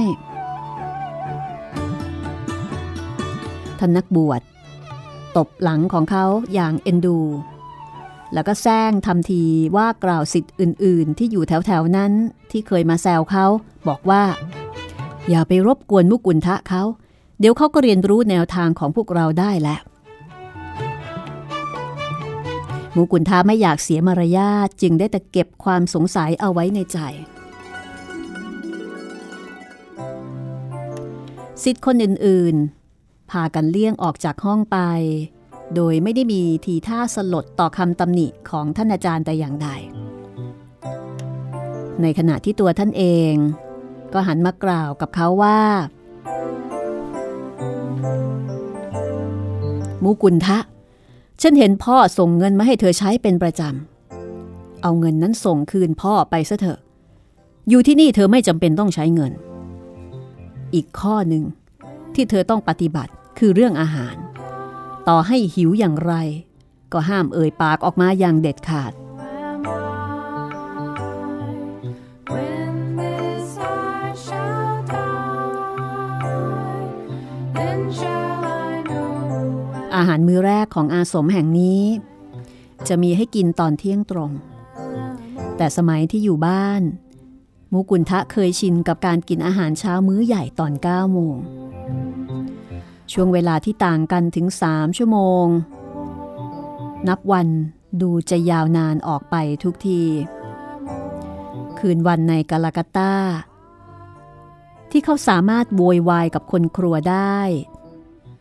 [3.79, 4.41] ท่านนักบวช
[5.35, 7.19] ตบหลังของเขาอย่างเอ็นดู
[8.33, 9.43] แล้วก็แซงทำที
[9.75, 12.11] ว่ากล่าวสิทธิ์อื่น ๆ ที่อยู่แถว ๆ นั้น
[12.51, 13.45] ที่เคยมาแซวเขา
[13.87, 14.23] บอกว่า
[15.29, 16.83] อย่าไปรบกวนมุกุลทะเขา
[17.39, 19.77] เดี๋ยวเขาก็เรียนรู้แนวทางของพวกเราได้แหละ
[22.95, 26.99] มุกุลทาไม่อยากเสียมารยาทจึงได้แต่เก็บความสงสัยเอาไว้ในใจ
[31.63, 32.76] สิทธิ์คนอื่นๆ
[33.31, 34.77] พากันเลี่ยงออกจากห้องไป
[35.75, 39.69] โดยไม่ได้มีทีท่าสลดต่อคำตำหนิของท่านอาจารย์แต่อย่างใด
[42.01, 43.33] ในขณะที่ตัวท่านเอง
[44.13, 45.59] ก็หันมากล่าวกับเขาว่า
[50.03, 50.59] มุกุลทะ
[51.41, 56.79] ฉันเห็นพ่อส่งเงินมาให้เธอใช้เป็นประจำ เอาเงินนั้นส่งคืนพ่อไปซะเถอะ
[57.69, 59.31] อยู่ที่นี่เธอไม่จำเป็นต้องใช้เงิน
[60.73, 61.43] อีกข้อหนึ่ง
[62.15, 64.15] ที่เธอต้องปฏิบัติคือเรื่องอาหาร
[65.07, 66.13] ต่อให้หิวอย่างไร
[66.93, 68.93] ก็ห้ามเอ่ยปากออกมาอย่างเด็ดขาด
[72.33, 75.65] When this I shall die,
[77.55, 79.13] then shall I know
[79.95, 81.83] อาหารมื้อแรกของอาสมแห่งนี้
[82.87, 84.31] จะมีให้กินตอนเที่ยงตรง
[85.57, 86.81] แต่สมัยที่อยู่บ้าน
[87.71, 91.35] มุกุลทะเคยชินกับการกินอาหารเช้ามื้อใหญ่ตอน9โมง
[93.13, 95.45] ช่วงเวลาที่ต่างกันถึง3ชั่วโมง
[97.07, 97.47] นับวัน
[98.01, 100.01] ดูจะยาวนานออกไปทุกที
[101.79, 103.13] คืนวันในกาลากาตา
[104.91, 107.39] ที่เขาสามารถโวยวายกับคนครัวได้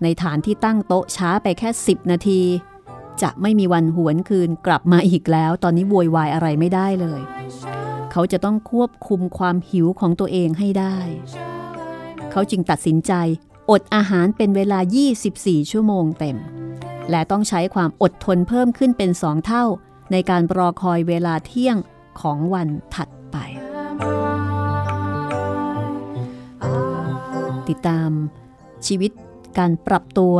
[0.02, 2.42] ในฐานที่ตั้งโต๊ะช้าไปแค่ 10 นาที
[3.22, 7.20] จะไม่มีวันหวนคืนกลับมาอีกแล้ว ตอนนี้โวยวายอะไรไม่ได้เลย
[8.12, 10.96] เขาจะต้องควบคุมความหิวของตัวเองให้ได้
[12.30, 13.12] เขาจึงตัดสินใจ
[13.70, 14.78] อดอาหารเป็นเวลา
[15.24, 16.36] 24 ชั่วโมงเต็ม
[17.10, 19.64] และต้องใช้ความอดทนเพิ่มขึ้นเป็นสองเท่า
[20.12, 21.76] ในการรอคอยเวลาเที่ยง
[22.20, 23.36] ของวันถัดไป
[27.68, 28.10] ติดตาม
[28.86, 29.10] ชีวิต
[29.58, 30.36] การปรับตัว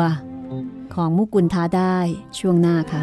[0.95, 1.97] ของมุกุลทาได้
[2.39, 3.03] ช่วงหน้าค่ะ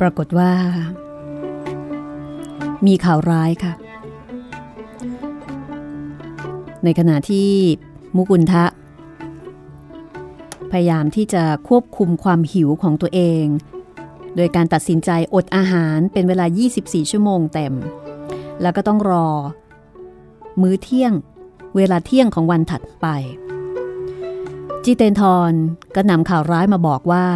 [0.00, 0.52] ปรากฏว่า
[2.86, 3.72] มีข่าวร้ายค่ะ
[6.84, 7.50] ในขณะที่
[8.16, 8.64] มุกุลทะ
[10.70, 13.44] พยายามที่จะควบคุมความหิวของตัวเอง
[14.36, 16.46] โดยการตัดสินใจอดอาหารเป็นเวลา
[16.78, 17.74] 24 ชั่วโมงเต็ม
[18.62, 19.28] แล้วก็ต้องรอ
[20.60, 21.12] มื้อเที่ยง
[21.76, 23.06] เวลาเที่ยงของวันถัดไป
[24.84, 25.52] จิเตนทร
[25.94, 27.26] ก็นำข่าวร้ายมาบอกว่า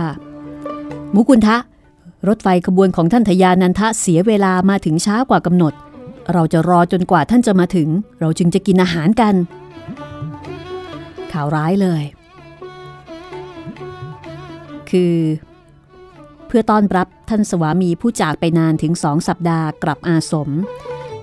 [1.14, 1.57] มุกุลทะ
[2.29, 5.73] รถไฟขบวนของท่านทยานันทะเสียเวลามาถึงช้ากว่ากำหนด
[6.33, 7.89] เราจะรอจนกว่าท่านจะมาถึง
[8.20, 9.35] เราจึงจะกินอาหารกัน
[11.33, 12.03] ข่าวร้ายเลย
[14.91, 15.16] คือ
[16.47, 20.51] เพื่อต้อนรับท่านสวามีผู้จากไปนานถึงสองสัปดาห์กลับอาสม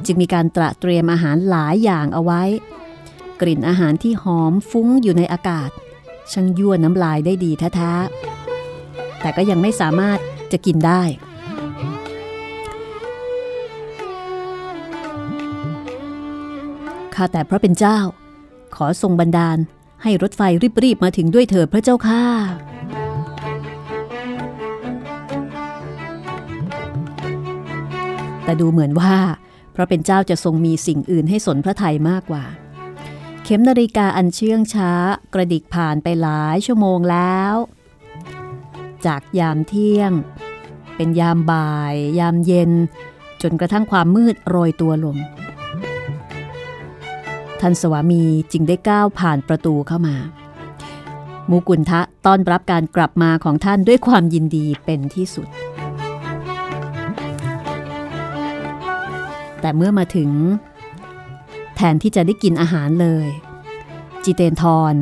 [0.05, 2.43] จึงมีการตระเตรียมอาหารหลายอย่างเอาไว้
[3.41, 5.69] กลิ่นอาหารที่หอมฟุ้งอยู่ในอากาศ
[6.31, 10.19] ช่างยั่วน้ำลายได้ดีแท้ๆแต่ก็ยังไม่สามารถ
[10.53, 11.01] จะกินได้
[17.15, 17.99] ข้าแต่พระเป็นเจ้า
[18.75, 19.57] ขอทรงบันดาล
[20.03, 20.41] ให้รถไฟ
[20.83, 22.25] รีบๆมาถึงด้วยเถิดพระเจ้าข้า
[28.43, 29.15] แต่ดูเหมือนว่า
[29.75, 32.43] พระเป็นเจ้าจะทรงมีสิ่งอื่นให้สนพระทัยมากกว่า
[33.43, 34.91] เข็มนาฬิกาอันเชื่องช้า
[35.33, 37.55] กระดิกผ่านไปหลายชั่วโมงแล้ว
[39.07, 40.11] จากยามเที่ยง
[40.95, 42.71] เป็นยามบ่าย ยามเย็น
[43.41, 45.17] จนกระทั่งความมืดโรยตัวลง
[47.59, 50.15] ท่านสวามีจึงได้ก้าวผ่านประตูเข้ามา
[51.49, 55.47] มูกุลทะต้อนรับการกลับมาของท่านด้วยความยินดีเป็นที่สุด
[59.61, 60.29] แต่เมื่อมาถึง
[61.75, 63.27] แทนที่จะได้กินอาหารเลย
[64.23, 64.95] จิเตนทร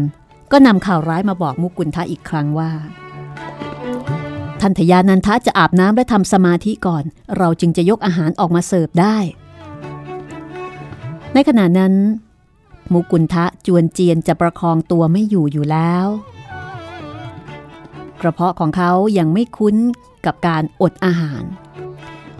[0.51, 2.71] ก็นำข่าวร้ายมาบอกมุกุลทะอีกครั้งว่า
[4.67, 7.03] ท่านทยานันทะจะอาบน้ำและทำสมาธิก่อน
[7.37, 9.17] เราจึงจะยกอาหารออกมาเสิร์ฟได้
[11.33, 11.93] ในขณะนั้น
[12.93, 16.07] มุกุลทะจวนเจียนจะประคองตัวไม่อยู่อยู่แล้ว
[18.21, 19.75] กระเพาะของเขายังไม่คุ้น
[20.25, 21.43] กับการอดอาหาร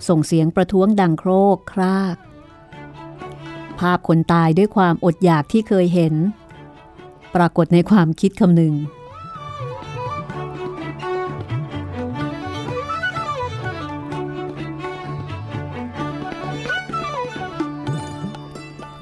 [0.08, 2.18] ส่งเสียงประท้วงดังโครกคราก
[3.80, 6.14] ภาพคนตายด้วยความอดอยากที่เคยเห็น
[7.36, 8.76] ปรากฏในความคิดคำหนึ่ง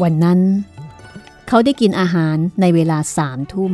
[0.03, 0.39] วันนั้น
[1.47, 3.73] เขาได้กินอาหารในเวลาสามทุ่ม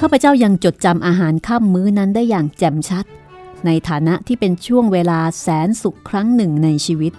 [0.00, 3.04] ข้าพเจ้ายังจดจำอาหารค่ำมื้อนั้นได้อย่างแจ่มชัด
[3.66, 7.12] ในฐานะที่เป็นช่วงเวลาแสนสุขครั้งหนึ่งในชีวิต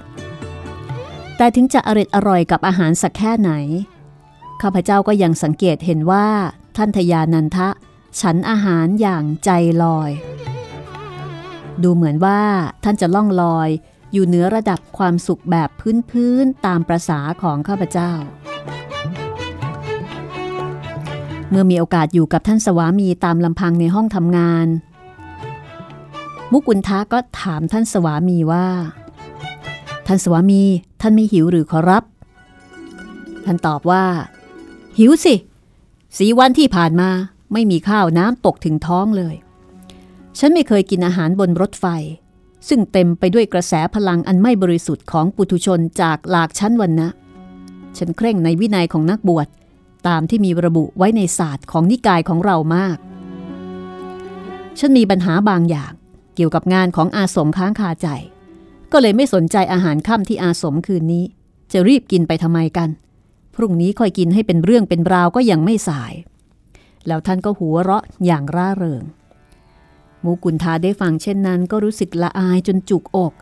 [1.38, 3.52] แต่ถึงจะอร่อยอร่อยกับอาหารสักแค่ไหน
[4.62, 6.28] ข้าพเจ้าก็ยังสังเกตเห็นว่า
[6.78, 7.70] ท่านทยานันทะ
[8.22, 9.50] ฉันอาหารอย่างใจ
[9.84, 10.12] ลอย
[11.84, 12.42] ดูเหมือนว่า
[12.84, 13.70] ท่านจะล่องลอย
[14.14, 15.70] อยู่เหนือระดับความสุขแบบ
[16.12, 18.12] พื้นๆตามประษาของข้าพเจ้า
[21.50, 24.68] เมื่อมีโอกาสอยู่กับท่านสวามีตามลำพังในห้องทำงาน
[26.52, 28.68] มุกุลทะก็ถามท่านสวามีว่า
[30.08, 30.62] ท่านสวามี
[31.02, 32.04] ท่านไม่หิวหรือขอรับ
[33.46, 34.06] ท่านตอบว่า
[35.00, 35.36] หิวสิ
[36.18, 37.10] สีวันที่ผ่านมา
[37.54, 39.36] ไม่มีข้าวน้ำตกถึงท้องเลย
[40.40, 41.86] ฉันไม่เคยกินอาหารบนรถไฟ
[42.68, 47.10] ซึ่งเต็มไปด้วยกระแสพลังอันไม่บริสุทธิ์ของปุถุชนจากหลากชั้นวันนะ
[47.98, 49.48] ฉันเคร่งในวินัยของนักบวช
[50.08, 52.98] ตามที่มีระบุไว้ในศาสตร์ของนิกายของเรามาก
[54.80, 55.92] ฉันมีปัญหาบางอย่าง
[56.36, 58.08] เกี่ยวกับงานของอาสมค้างคาใจ
[58.92, 61.24] ก็เลยไม่สนใจอาหารค่ำที่อาสมคืนนี้
[61.72, 62.90] จะรีบกินไปทำไมกัน
[63.56, 66.14] พรุ่งนี้ค่อยกินให้เป็นเรื่องเป็นราวก็ยังไม่สาย
[67.08, 69.04] แล้วท่านก็หัวเราะอย่างร่าเริง
[70.26, 73.34] มูกุนทาได้ฟังเช่นนั้นก็รู้สึกละอายจนจุกอก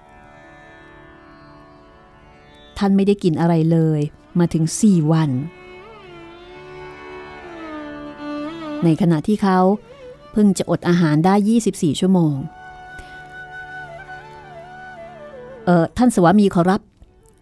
[2.77, 3.99] ท่านไม่ได้กินอะไรเลย
[4.39, 5.29] มาถึงสี่วัน
[8.83, 9.59] ในขณะที่เขา
[10.31, 11.35] เพิ่งจะอดอาหารได้
[11.67, 12.35] 24 ชั่วโมง
[15.65, 16.81] เออท่านสวามีขอรับ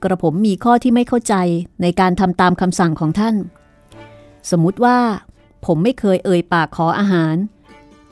[0.03, 1.35] กระผมมีข้อที่ไม่เข้าใจ
[1.81, 3.35] ในการทำตามคำสั่งของท่าน
[4.51, 4.97] สมมุติว่า
[5.65, 7.35] ผมไม่เคยเอ่ยปากขออาหาร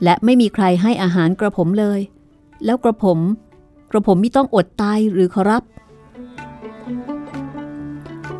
[0.04, 2.00] และไม่มีใครให้อาหารกระผมเลย
[2.64, 3.18] แล้วกระผม
[3.90, 5.62] กระผมไม่ต้องอดตายหรือขอรับ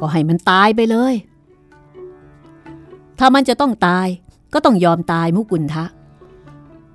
[0.00, 1.14] ก็ให้มันตายไปเลย
[3.18, 4.06] ถ้ามันจะต้องตาย
[4.52, 5.84] ก็ต้องยอมตายมุกุลทะ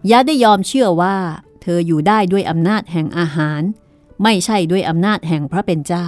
[0.07, 1.15] อย่าได้ยอมเชื่อว่า
[1.61, 3.61] เธออยู่ได้ด้วยอำนาจแห่งอาหาร
[4.23, 6.07] ไม่ใช่ด้วยอำนาจแห่งพระเป็นเจ้า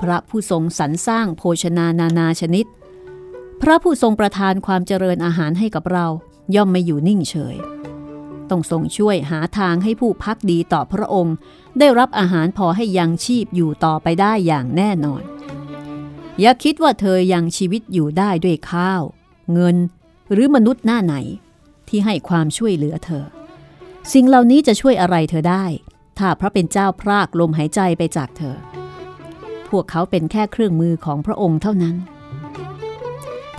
[0.00, 2.66] พระผู้ทรงสรรสร้างโภชนานานาชนิด
[3.60, 6.06] พระผู้ทรงประทานความเจริญอาหารให้กับเรา
[6.54, 7.56] ย่อมไม่อยู่นิ่งเฉย
[8.50, 11.36] ต้องทรงช่วยหาทางให้ผู้พักดีต่อพระองค์
[11.78, 15.22] ได้รับอาหารพอให้ยังชีพอยู่ต่อไปได้อย่างแน่นอน
[16.40, 19.02] อย่าคิดว่าเธอยังชีวิตอยู่ได้ด้วยข้าว
[19.52, 19.76] เงิน
[20.32, 21.14] หรือมนุษย์หน้าไหน
[21.88, 23.24] ที่ให้ความช่วยเหลือเธอ
[24.12, 25.64] สิ่งเหล่านี้จะช่วยอะไรเธอได้
[26.18, 28.56] ถ้าพระเป็นเจ้าพรากลมหายใจไปจากเธอ
[29.68, 31.96] พวกเขาเป็นแค่เครื่องมือของพระองค์เท่านั้น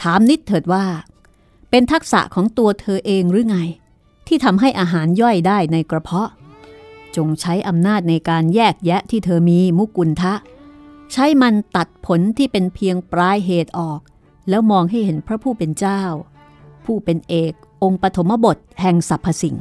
[0.01, 0.85] ถามนิดเถิดว่า
[1.69, 3.57] เป็นทักษะของตัวเธอเองหรือไง
[4.27, 6.29] ที่ทำให้อาหารย่อยได้ในกระเพาะ
[7.15, 10.33] จงใช้อำนาจในการแยกแยะที่เธอมีมุกุลทะ
[11.13, 13.99] ใช้มันตัดผลที่เป็นเพียงปลายเหตุออก
[14.49, 16.01] แล้วมองให้เห็นพระผู้เป็นเจ้า
[16.85, 17.53] ผู้เป็นเอก
[17.83, 19.55] องค์ปฐมบทแห่งสรรพสิ่ง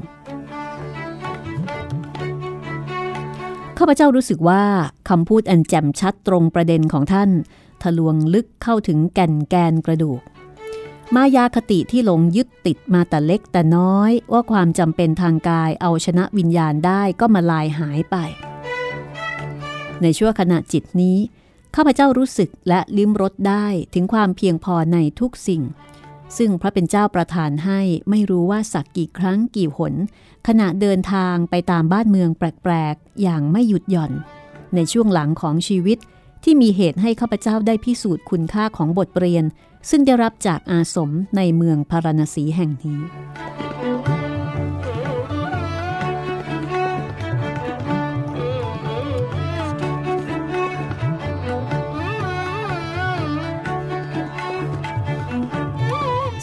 [3.78, 4.62] ข้าพเจ้ารู้สึกว่า
[5.09, 7.30] คำพูดอันแจ่มชัดตรงประเด็นของท่าน
[7.82, 10.20] ทะลวงลึกเข้าถึงแก่นแกนกระดูก
[11.14, 18.16] มายาคติที่หลงยึดติดมาแต่เล็กแต่น้อย ว่าความจำเป็นทางกายเอาชนะวิญญาณได้ก็มาลายหายไป
[20.02, 21.18] ในชั่วขณะจิตนี้
[21.74, 25.62] ข้าพเจ้ารู้สึกและลิ้มรสได้ถึงความเพียงพอในทุกสิ่ง
[26.36, 27.80] ซึ่งพระเป็นเจ้าประทานให้
[28.11, 29.94] ไม่รู้ว่าสักกี่ครั้งกี่หน
[30.48, 34.12] ขณะเดินทางไปตามบ้านเมืองแปลกๆ อย่างไม่หยุดหย่อน
[34.74, 35.98] ในช่วงหลังของชีวิต
[36.44, 39.44] ที่มีเหตุให้ข้าพเจ้าได้พิสูจน์คุณค่าของบทเรียน
[39.91, 43.01] ซึ่งได้รับจากอาสมในเมืองพาราณสีแห่งนี้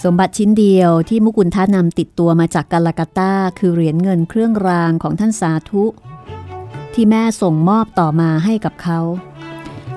[0.03, 5.83] สมบัติชิ้นเดียวที่มุกุลทานำติดตัวมาจากกาลากาตาคือเหรียญเงินเครื่องรางของท่านสาธุ
[6.93, 8.99] ที่แม่ส่งมอบต่อมาให้กับเขา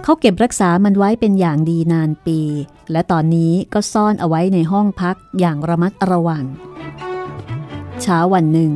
[0.02, 2.40] เขาเก็บรักษามันไว้เป็นอย่างดีนานปี
[2.92, 6.44] และตอนนี้ก็ซ่อนเอาไว้ในห้องพักอย่างระมัดระวัง
[8.02, 8.72] เช้าวันหนึ่ง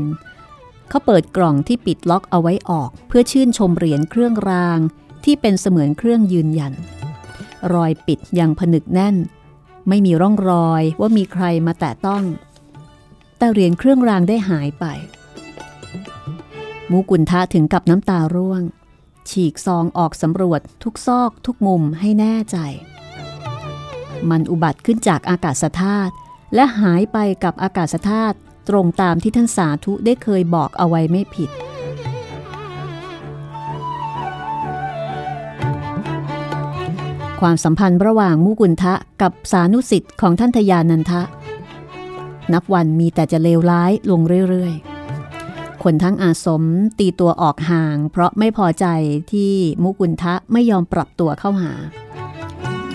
[0.89, 4.79] เขาเปิดกล่องที่ปิดล็อกเอาไว้ออก เพื่อชื่นชมเหรียญเครื่องราง
[5.25, 6.73] ที่เป็นเสมือนเครื่องยืนยัน
[7.73, 9.17] รอยปิดยังผนึกแน่น
[9.89, 12.25] ไม่มีร่องรอยว่ามีใครมาแตะต้อง
[13.39, 14.85] แต่เหรียญเครื่องรางได้หายไป
[16.91, 18.63] มูกุนทะถึงกับน้ำตาร่วง
[19.31, 22.59] ฉีกซองออกสำรวจทุกซอกทุกมุมให้แน่ใจ
[24.31, 26.13] มันอุบัติขึ้นจากอากาศธาตุ
[26.55, 28.37] และหายไปกับอากาศธาตุ
[28.69, 31.51] ตรงตามที่ท่านสาธุได้เคยบอกเอาไว้ไม่ผิด
[37.41, 41.23] ความสัมพันธ์ระหว่างมุกุลทะกับสานุสิทธิ์ของท่านทยานันทะ
[42.53, 46.65] นับวันมีแต่จะเลวร้ายลงเรื่อยๆคนทั้งอาสม
[46.99, 48.87] ตีตัวออกห่าง เพราะไม่พอใจ
[49.33, 49.53] ที่
[49.83, 51.73] มุกุลทะไม่ยอมปรับตัวเข้าหา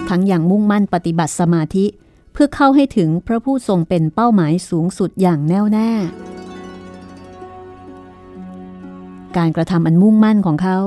[0.09, 1.85] ทั้งอย่างมุ่งมั่นปฏิบัติสมาธิ
[2.33, 5.91] เพื่อเข้าให้ถึงพระผู้ทรงเป็นเป้าหมายสูงสุดอย่างแน่วแน่
[9.37, 10.79] การกระทำอันมุ่งมั่นของเขา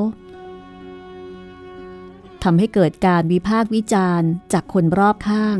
[2.42, 5.58] ทำให้เกิดการวิพากษ์วิจารณ์จากคนรอบข้าง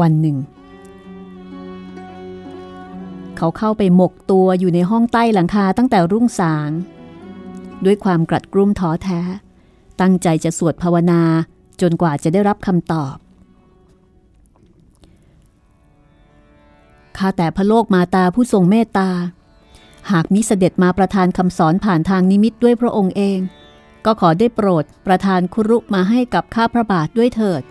[0.00, 0.36] วันหนึ่ง
[3.36, 6.70] เขาเข้าไปหมกตัวอยู่ในห้องใต้หลังคาตั้งแต่รุ่งสาง
[7.84, 9.20] ด้วยความกรัดกรุ่มท้อแท้
[10.00, 11.22] ตั้งใจจะสวดภาวนา
[11.80, 13.16] จนกว่าจะได้รับคำตอบ
[17.16, 19.10] ข้าแต่พระโลกมาตาผู้ทรงเมตตา
[20.10, 23.38] หากมิเสด็จมาประทานคำสอนผ่านทางนิมิตด้วยพระองค์เอง
[24.04, 27.62] ก็ขอได้โปรดประทานคุรุมาให้กับข้าพระบาทด้วยเถิด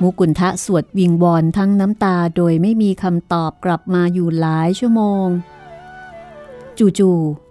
[0.00, 5.26] มุกุลทะสวดวิงวอนทั้งน้ำตาโดยไม่มีคำตอบกลับมาอยู่หลายชั่วโมง
[6.78, 7.41] จู่ๆ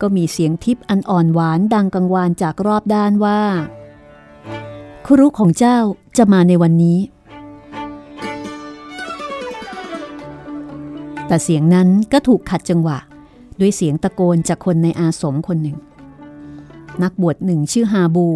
[0.00, 3.40] ก็มีเสียงทิพย์อันอ่อนหวานดังกังวานจากรอบด้านว่า
[5.06, 5.78] ครุของเจ้า
[6.16, 6.98] จะมาในวันนี้
[11.26, 12.98] แต่เสียงนั้นก็ถูกขัดจังหวะ
[13.60, 15.78] ด้วยเสียงตะโกนจากคนในอาสมคนหนึ่ง
[17.02, 18.28] นักบวชหนึ่งชื่อฮาบู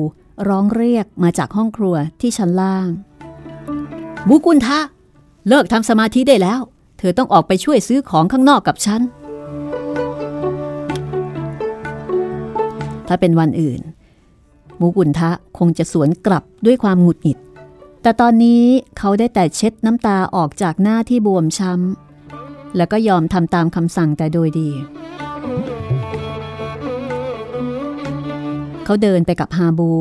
[0.48, 2.88] ร้องเรียกมาจากห้องครัวที่ชั้นล่าง
[4.28, 4.80] มุกุลทะ
[5.48, 6.60] เลิกทำสมาธิได้แล้ว
[6.98, 9.00] เธอต้องออกไปช่วยซื้อของข้างนอกกับฉัน
[13.14, 13.80] ถ้าเป็นวันอื่น
[14.80, 17.38] มุกุลทะคงจะสวนกลับด้วยความหงุดหงิด
[18.02, 18.64] แต่ตอนนี้
[18.98, 24.70] เขาได้แต่เช็ดน้ำตาออกจากหน้าที่บวมช้ำ แล้วก็ยอมทำตามคำสั่งแต่โดยดี
[28.84, 29.92] เขาเดินไปกับฮาบู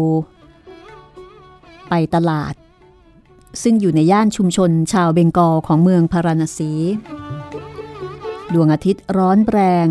[1.89, 2.53] ไปตลาด
[3.61, 6.71] ซึ่งอยู่ในย่านชุมชนชาวเบงกอลของเมืองพาราณสี
[8.53, 9.87] ดวงอาทิตย์ร้อนแรง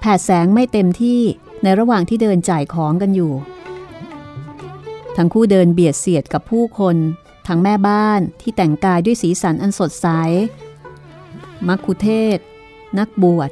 [0.00, 1.22] แผดแสงไม่เต็มที่
[1.62, 3.32] ในระหว่างที่เดินจ่ายของกันอยู่
[5.16, 6.96] ทั้งคู่เดินเบียดเสียดกับผู้คน
[7.46, 10.06] ทั้งแม่บ้านที่แต่งกายด้วยสีสันอันสดใส
[11.68, 12.38] มักคุเทศ
[12.98, 13.50] นักบวช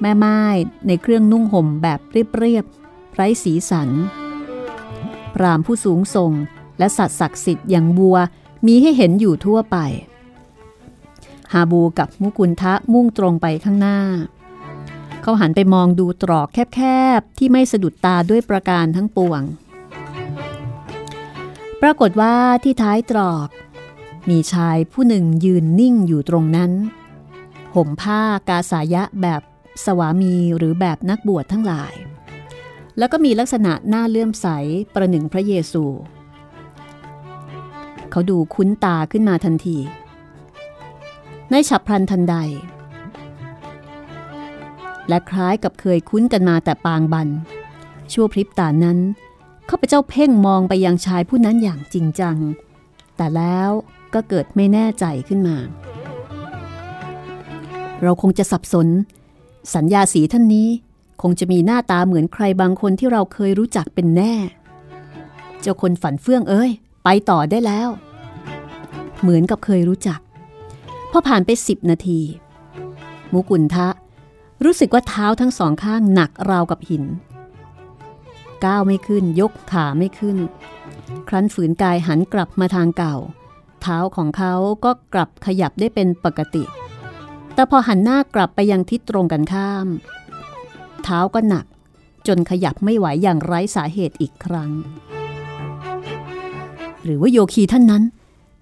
[0.00, 0.40] แม่ไม้
[0.86, 3.90] ในเครื่องนุ่งห่มแบบเรียบๆไร้สีสัน
[5.34, 6.32] พรามผู้สูงส่ง
[6.78, 8.16] และสัตว์ศักดิ์สิทธิ์อย่างบัว
[8.66, 9.76] มีให้เห็นอยู่ทั่วไป
[11.52, 13.98] ฮาบูกับมุกุลทะมุ่งตรงไปข้างหน้า
[15.26, 16.80] เขาหันไปมองดูตรอกแค
[17.18, 19.42] บๆ ที่ไม่สะดุดตาด้วยประการทั้งปวง
[21.82, 23.48] ปรากฏว่าที่ท้ายตรอก
[24.30, 26.72] มีชายผู้หนึ่งยืนนิ่งอยู่ตรงนั้น
[27.74, 29.42] ห่มผ้ากาสายะแบบ
[29.84, 31.94] สวามีหรือแบบนักบวชทั้งหลาย
[32.98, 34.46] แล้วก็มีลักษณะหน้าเลื่อมใส
[34.94, 35.84] ประหนึ่งพระเยซู
[38.10, 39.78] เขาดูคุ้นตาขึ้นมาทันที
[41.50, 42.36] ในฉับพลันทันใด
[45.08, 47.28] และคล้ายกับเคยคุ้นกันมาแต่ปางบัน
[48.12, 48.98] ชั่วพริบตานั้น
[49.70, 52.36] ข้าพเจ้าเพ่งมองไปยังชายผู้นั้นอย่างจริงจัง
[53.16, 53.70] แต่แล้ว
[54.14, 55.56] ก็เกิดไม่แน่ใจขึ้นมา
[58.02, 58.88] เราคงจะสับสน
[59.74, 60.68] สัญญาสีท่านนี้
[61.22, 64.34] คงจะมีหน้าตาเหมือนใครบางคนที่เราเคยรู้จักเป็นแน่
[65.60, 66.70] เจ้าคนฝันเฟื่องเอ้ย
[67.04, 67.88] ไปต่อได้แล้ว
[69.20, 70.20] เหมือนกับเคยรู้จัก
[71.10, 72.20] พอผ่านไปสิบนาที
[73.32, 73.88] มุกุลทะ
[74.64, 77.04] รู้สึกว่าเท้าทั้งสองข้างหนักราวกับหิน
[78.64, 80.36] ก้าวไม่ขึ้นยกขาไม่ขึ้น
[81.28, 83.16] ครั้นฝืนกายหันกลับมาทางเก่า
[83.82, 84.54] เท้าของเขา
[84.84, 86.64] ก็กลับขยับได้เป็นปกติ
[87.54, 89.86] แต่พอหันหน้ากลับไปยังทิศตรงกันข้าม
[91.04, 91.64] เท้าก็หนัก
[92.26, 94.70] จนขยับไม่ไหวอย่างไร้สาเหตุอีกครั้ง
[97.04, 98.04] หรือว่าโยคีท่านนั้น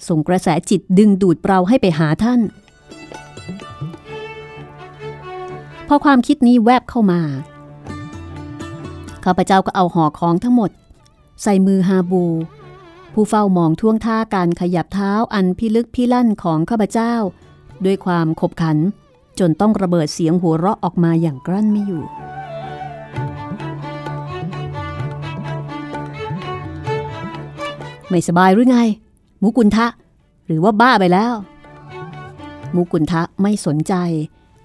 [0.08, 2.40] ส่งกระแสจิตดึงดูดเราให้ไปหาท่าน
[5.88, 7.20] พอความคิดนี้แวบเข้ามา
[9.24, 10.70] ข้าพเจ้าก็เอาห่อของทั้งหมด
[11.42, 12.24] ใส่มือฮาบู
[13.12, 17.14] ผู้เฝ้ามองท่วงท่าการขยับเท้าอันพิลึกพิลั่นของข้าพเจ้า
[17.84, 18.78] ด้วยความขบขัน
[19.38, 22.04] จนต้องระเบิดเสียงหัวเราะออกมาอย่างกลั้นไม่อยู่
[28.08, 28.78] ไม่สบายหรือไง
[29.42, 29.86] มุกุลทะ
[30.46, 31.34] หรือว่าบ้าไปแล้ว
[32.74, 33.94] มุกุลทะไม่สนใจ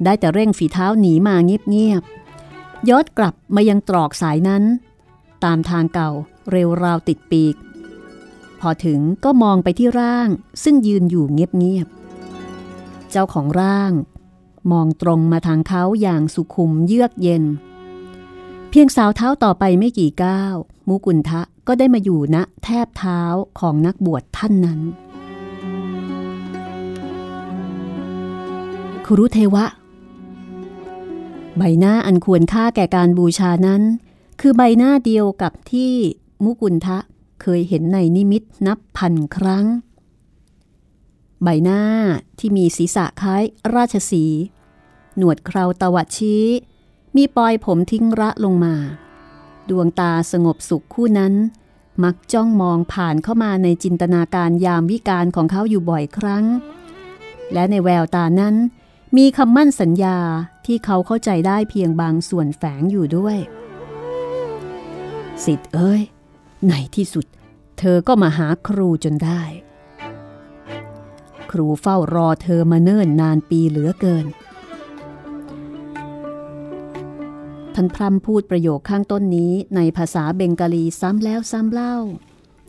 [0.04, 4.64] ได้แต่เร่งฝีเท้าหนีมาเงียบๆย้อนกลับมายังตรอกสายนั้น
[5.44, 6.12] ตามทางเก่า
[6.52, 7.56] เร็วราวติดปีก
[8.60, 10.30] พอถึงก็มองไปที่ร่าง
[10.64, 13.92] ซึ่งยืนอยู่เงียบๆ เจ้าของร่าง
[14.72, 17.44] มองตรงมาทางเขาอย่างสุขุมเยือกเย็น
[18.70, 20.56] เพียงสาวเท้าต่อไปไม่กี่ก้าว
[20.88, 23.22] มุกุลทะก็ได้มาอยู่ณแทบเท้า
[23.60, 24.80] ของนักบวชท่านนั้น
[29.06, 29.66] ครุเทวะ
[31.60, 33.82] ใบหน้าอันควรค่าแก่การบูชานั้น
[34.42, 35.94] คือใบหน้าเดียวกับที่
[36.44, 36.98] มุกุลทะ
[37.42, 39.66] เคยเห็นในนิมิตนับพันครั้ง
[41.44, 41.82] ใบหน้า
[42.40, 43.44] ที่มีศีรษะคล้าย
[43.76, 44.26] ราชสี
[45.18, 46.46] หนวดเคราตวัดชี้
[47.16, 48.76] มีปลอยผมทิ้งระลงมา
[49.70, 51.34] ดวงตาสงบสุขคู่นั้น
[52.04, 56.46] มักจ้องมองผ่านเข้ามาในจินตนาการยามวิการของเขาอยู่บ่อยครั้ง
[57.54, 58.56] และในแววตานั้น
[59.18, 60.18] มีคำมั่นสัญญา
[60.72, 63.38] ที่เขาเข้าใจได้เพียงบางส่วนแฝงอยู่ด้วย
[65.46, 66.02] สิทธิ์เอ้ย
[66.68, 67.26] ในที่สุด
[67.80, 69.42] เธอก็มาหาครูจนได้
[71.52, 74.26] ครูเฝ้ารอเธอมาเนิ่นนานปีเหลือเกิน
[77.76, 81.96] ท่านพร่ำพูดประโยคข้างต้นนี้ในภาษาเบงกาลีซ้ำแล้วซ้ำเล่า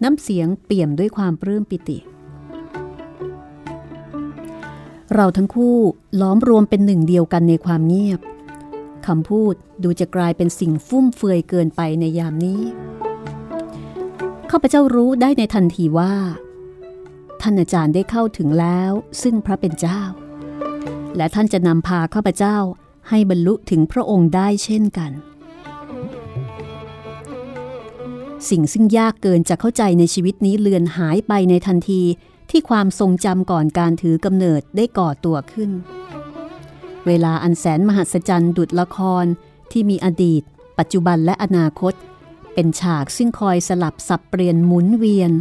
[0.03, 5.77] น้ำเสียงเปี่ยมด้วยความปลื้มปิติเเราทั้งคู่
[6.21, 8.21] ล้อมรวมเป็นหนึ่งเดียวกันในความเงียบ
[9.07, 12.63] คำพูดดูจะกลายเป็นสิ่งฟุ่มเฟือยเกินไปในยามนี้
[14.51, 16.15] ข้าพเจ้ารู้ได้ในทันทีว่า
[17.41, 18.93] ท่านอาจารย์ได้เข้าถึงแล้ว
[19.23, 20.01] ซึ่งพระเป็นเจ้า
[21.17, 22.57] และท่านจะนำพาข้าพเจ้า
[23.09, 25.13] ให้บรรลุถึงพระองค์ได้เช่นกัน
[28.51, 32.03] สิ่งซึ่งยากเกินจะเข้าใจในชีวิตนี้เลือนหายไปในทันที
[32.51, 35.71] ที่ความทรงจำก่อนการถือกำเนิดได้ก่อตัวขึ้น
[37.07, 39.25] เวลาอันแสนมหัศจรรย์ดุดละคร
[39.73, 40.43] ที่มีอดีต
[40.79, 41.95] ปัจจุบันและอนาคต
[42.55, 45.33] เป็นฉากซึ่งคอยสลับสับเปลี่ยนหมุนเวียน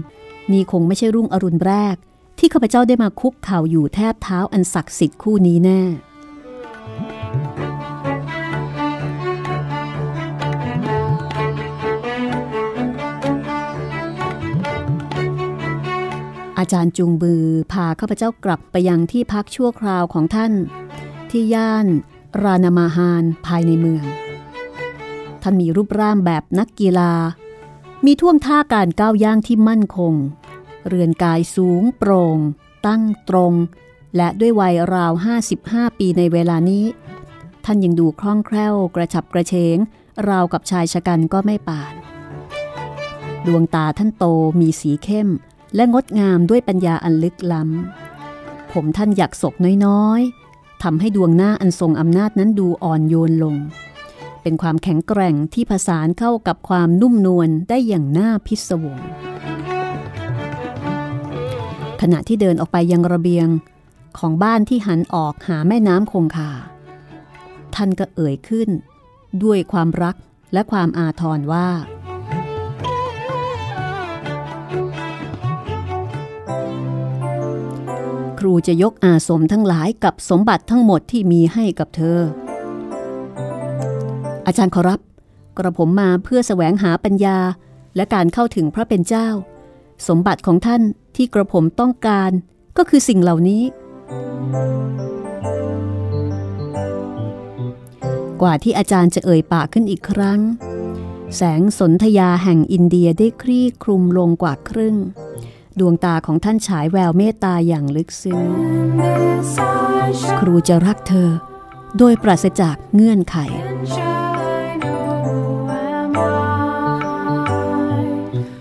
[0.52, 1.96] นี่คงไม่ใช่รุ่งอรุณแรก
[2.40, 5.82] ที่ข้าพเจ้าได้มาคุกเข่าอยู่แทบเท้าอันศักดิ์สิทธิ์คู่นี้แน่
[16.72, 20.54] จารย์จูงบือพาข้าพเจ้ากลับไปยังที่พักชั่วคราวของท่าน
[21.32, 21.88] ที่ย่าน
[22.44, 24.06] รานามาฮานภายในเมือง
[25.42, 27.14] ท่านมีรูปร่างแบบนักกีฬา
[28.06, 30.14] มีท่วงท่าการก้าวย่างที่มั่นคง
[30.88, 32.38] เรือนกายสูงโปร่ง
[32.88, 33.54] ตั้งตรง
[34.16, 35.14] และด้วยวัยราว
[35.56, 36.86] 55 ปีในเวลานี้
[37.66, 39.78] ท่านยังดูคล่องแคล่วกระฉับกระเฉง
[40.30, 41.94] ราวกับชายชะกันก็ไม่ป่าน
[43.46, 44.26] ดวงตาท่านโต
[44.60, 45.30] มีสีเข้ม
[45.76, 49.54] และงดงามด้วยปัญญาอันลึกล้ำ ผมท่านอยากศก
[49.86, 53.56] น้อยๆทำให้ดวงหน้าอันทรงอำนาจนั้นดูอ่อนโยนลง
[54.42, 59.00] เป็นความแข็งแกร่งที่ผสานเข้ากับความนุ่มนวลได้อย่างน่าพิศวง
[62.02, 63.48] ขณะที่เดินออกไปยังระเบียง
[64.20, 66.52] ของบ้านที่หันออกหาแม่น้ำคงคา
[67.76, 68.70] ท่านก็เอ่ยขึ้น
[69.44, 70.16] ด้วยความรัก
[70.54, 71.68] และความอาทรว่า
[78.40, 82.20] ครูจะยกอาสมทั้งหลายกับสมบัติทั้งหมดที่มีให้กับเธอ
[84.48, 85.00] อาจารย์ขอรับ
[85.58, 87.38] กระผมมาเพื่อแสวงหาปัญญา
[87.96, 89.28] และการเข้าถึงพระเป็นเจ้า
[90.08, 90.82] สมบัติของท่าน
[91.16, 92.32] ที่กระผมต้องการ
[92.78, 93.64] ก็คือสิ่งเหล่านี้
[98.42, 100.40] กว่าที่อาจารย์จะเอ่ยปากขึ้นอีกครั้ง
[101.36, 104.96] แสงสนธยาแห่งอินเดียได้คลี่คลุมลงกว่าครึ่ง
[105.80, 108.42] ดวงตาของท่านฉายแววเมตตาอย่างลึกซึ้ง
[110.40, 111.30] ครูจะรักเธอ
[111.98, 113.36] โดยปราศจากเงื่อนไข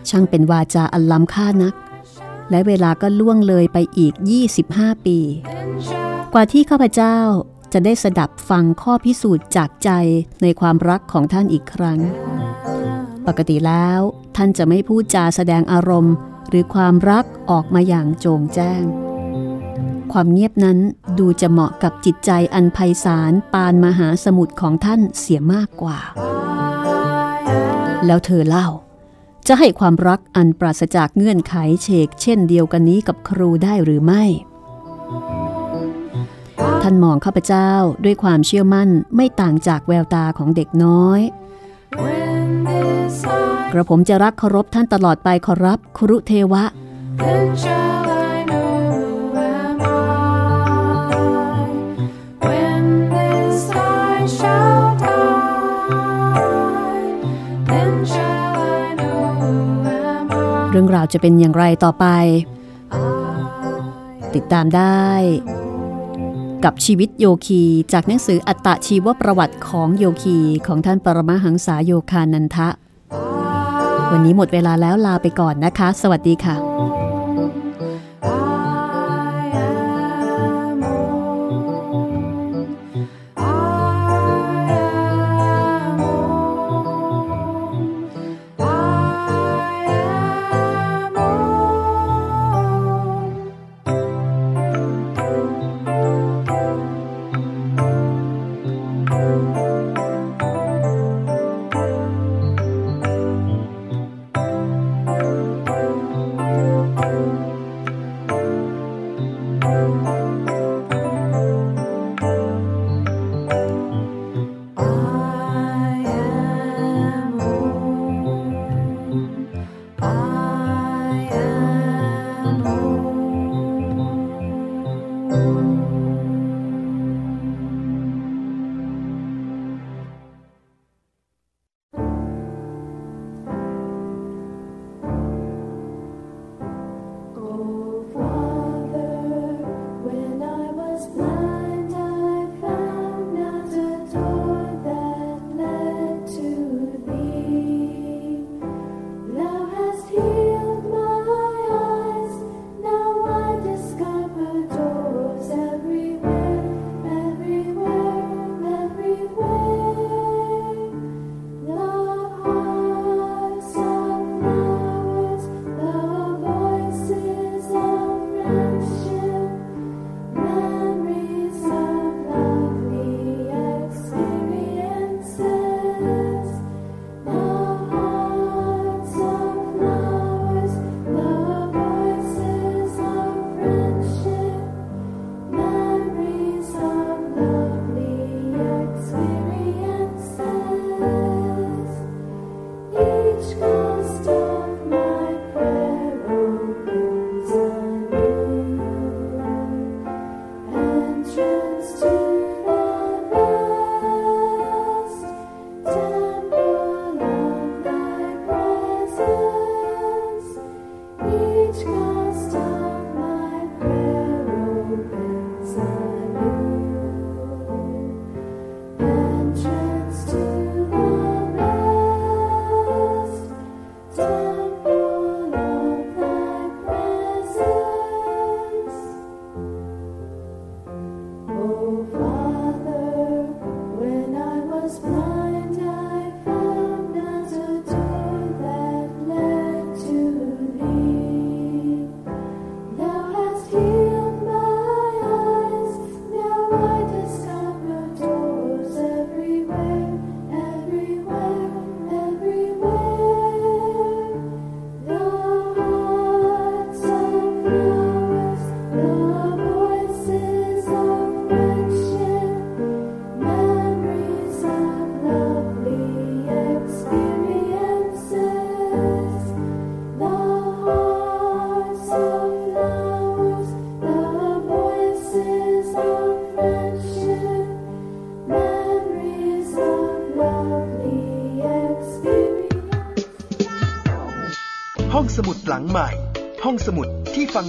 [0.09, 1.75] ช่างเป็นวาจาอันล้ำค่านัก
[2.51, 4.15] และเวลาก็ล่วงเลยไปอีก
[4.59, 5.19] 25 ปี
[6.35, 7.19] กว่าที่ข้าพเจ้า
[7.73, 9.91] จะได้สดับฟังข้อพิสูจน์จากใจ
[10.43, 11.99] ในความรักของท่านอีกครั้ง
[13.27, 14.01] ปกติแล้ว
[14.37, 16.15] ท่านจะไม่พูดจาแสดงอารมณ์
[16.49, 18.83] หรือความรักออกมาอย่างโจงแจ้ง
[20.13, 20.79] ความเงียบนั้น
[21.19, 25.99] ดูจะเหมาะกับจิตใจอันไพศาลปานมหาสมุทรของท่านเสียมากกว่า
[28.07, 28.69] แล้วเธอเล่า
[29.47, 34.25] จะให้ความรักอันปราศจากเงื่อนไขเชกเช่นเดียวกันนี้กับครูได้หรือไม่
[36.83, 37.71] ท่านมองข้าพเจ้า
[38.05, 41.21] ด้วยความเชื่อมั่นไม่ต่างจากแววตาของเด็กน้อย
[43.73, 46.65] กระผมจะรักเคารพท่านตลอดไปขอรับครุเทวะ
[47.23, 49.07] Then shall I know who
[49.59, 49.99] am I?
[52.47, 52.85] When
[53.15, 56.39] this I shall die,
[57.71, 59.53] then shall I know who
[60.13, 60.71] am I?
[60.73, 62.07] เรื่องราวจะเป็นอย่างไรต่อไป
[64.35, 65.07] ติดตามได้
[66.65, 72.69] กับชีวิตโยคีจากหนังสืออัตตชีวประวัติของโยคีของท่านปรมาหังษาโยคานันทะ
[74.13, 76.98] วันนี้หมดเวลาแล้วลาไปก่อนนะคะ สวัสดีค่ะ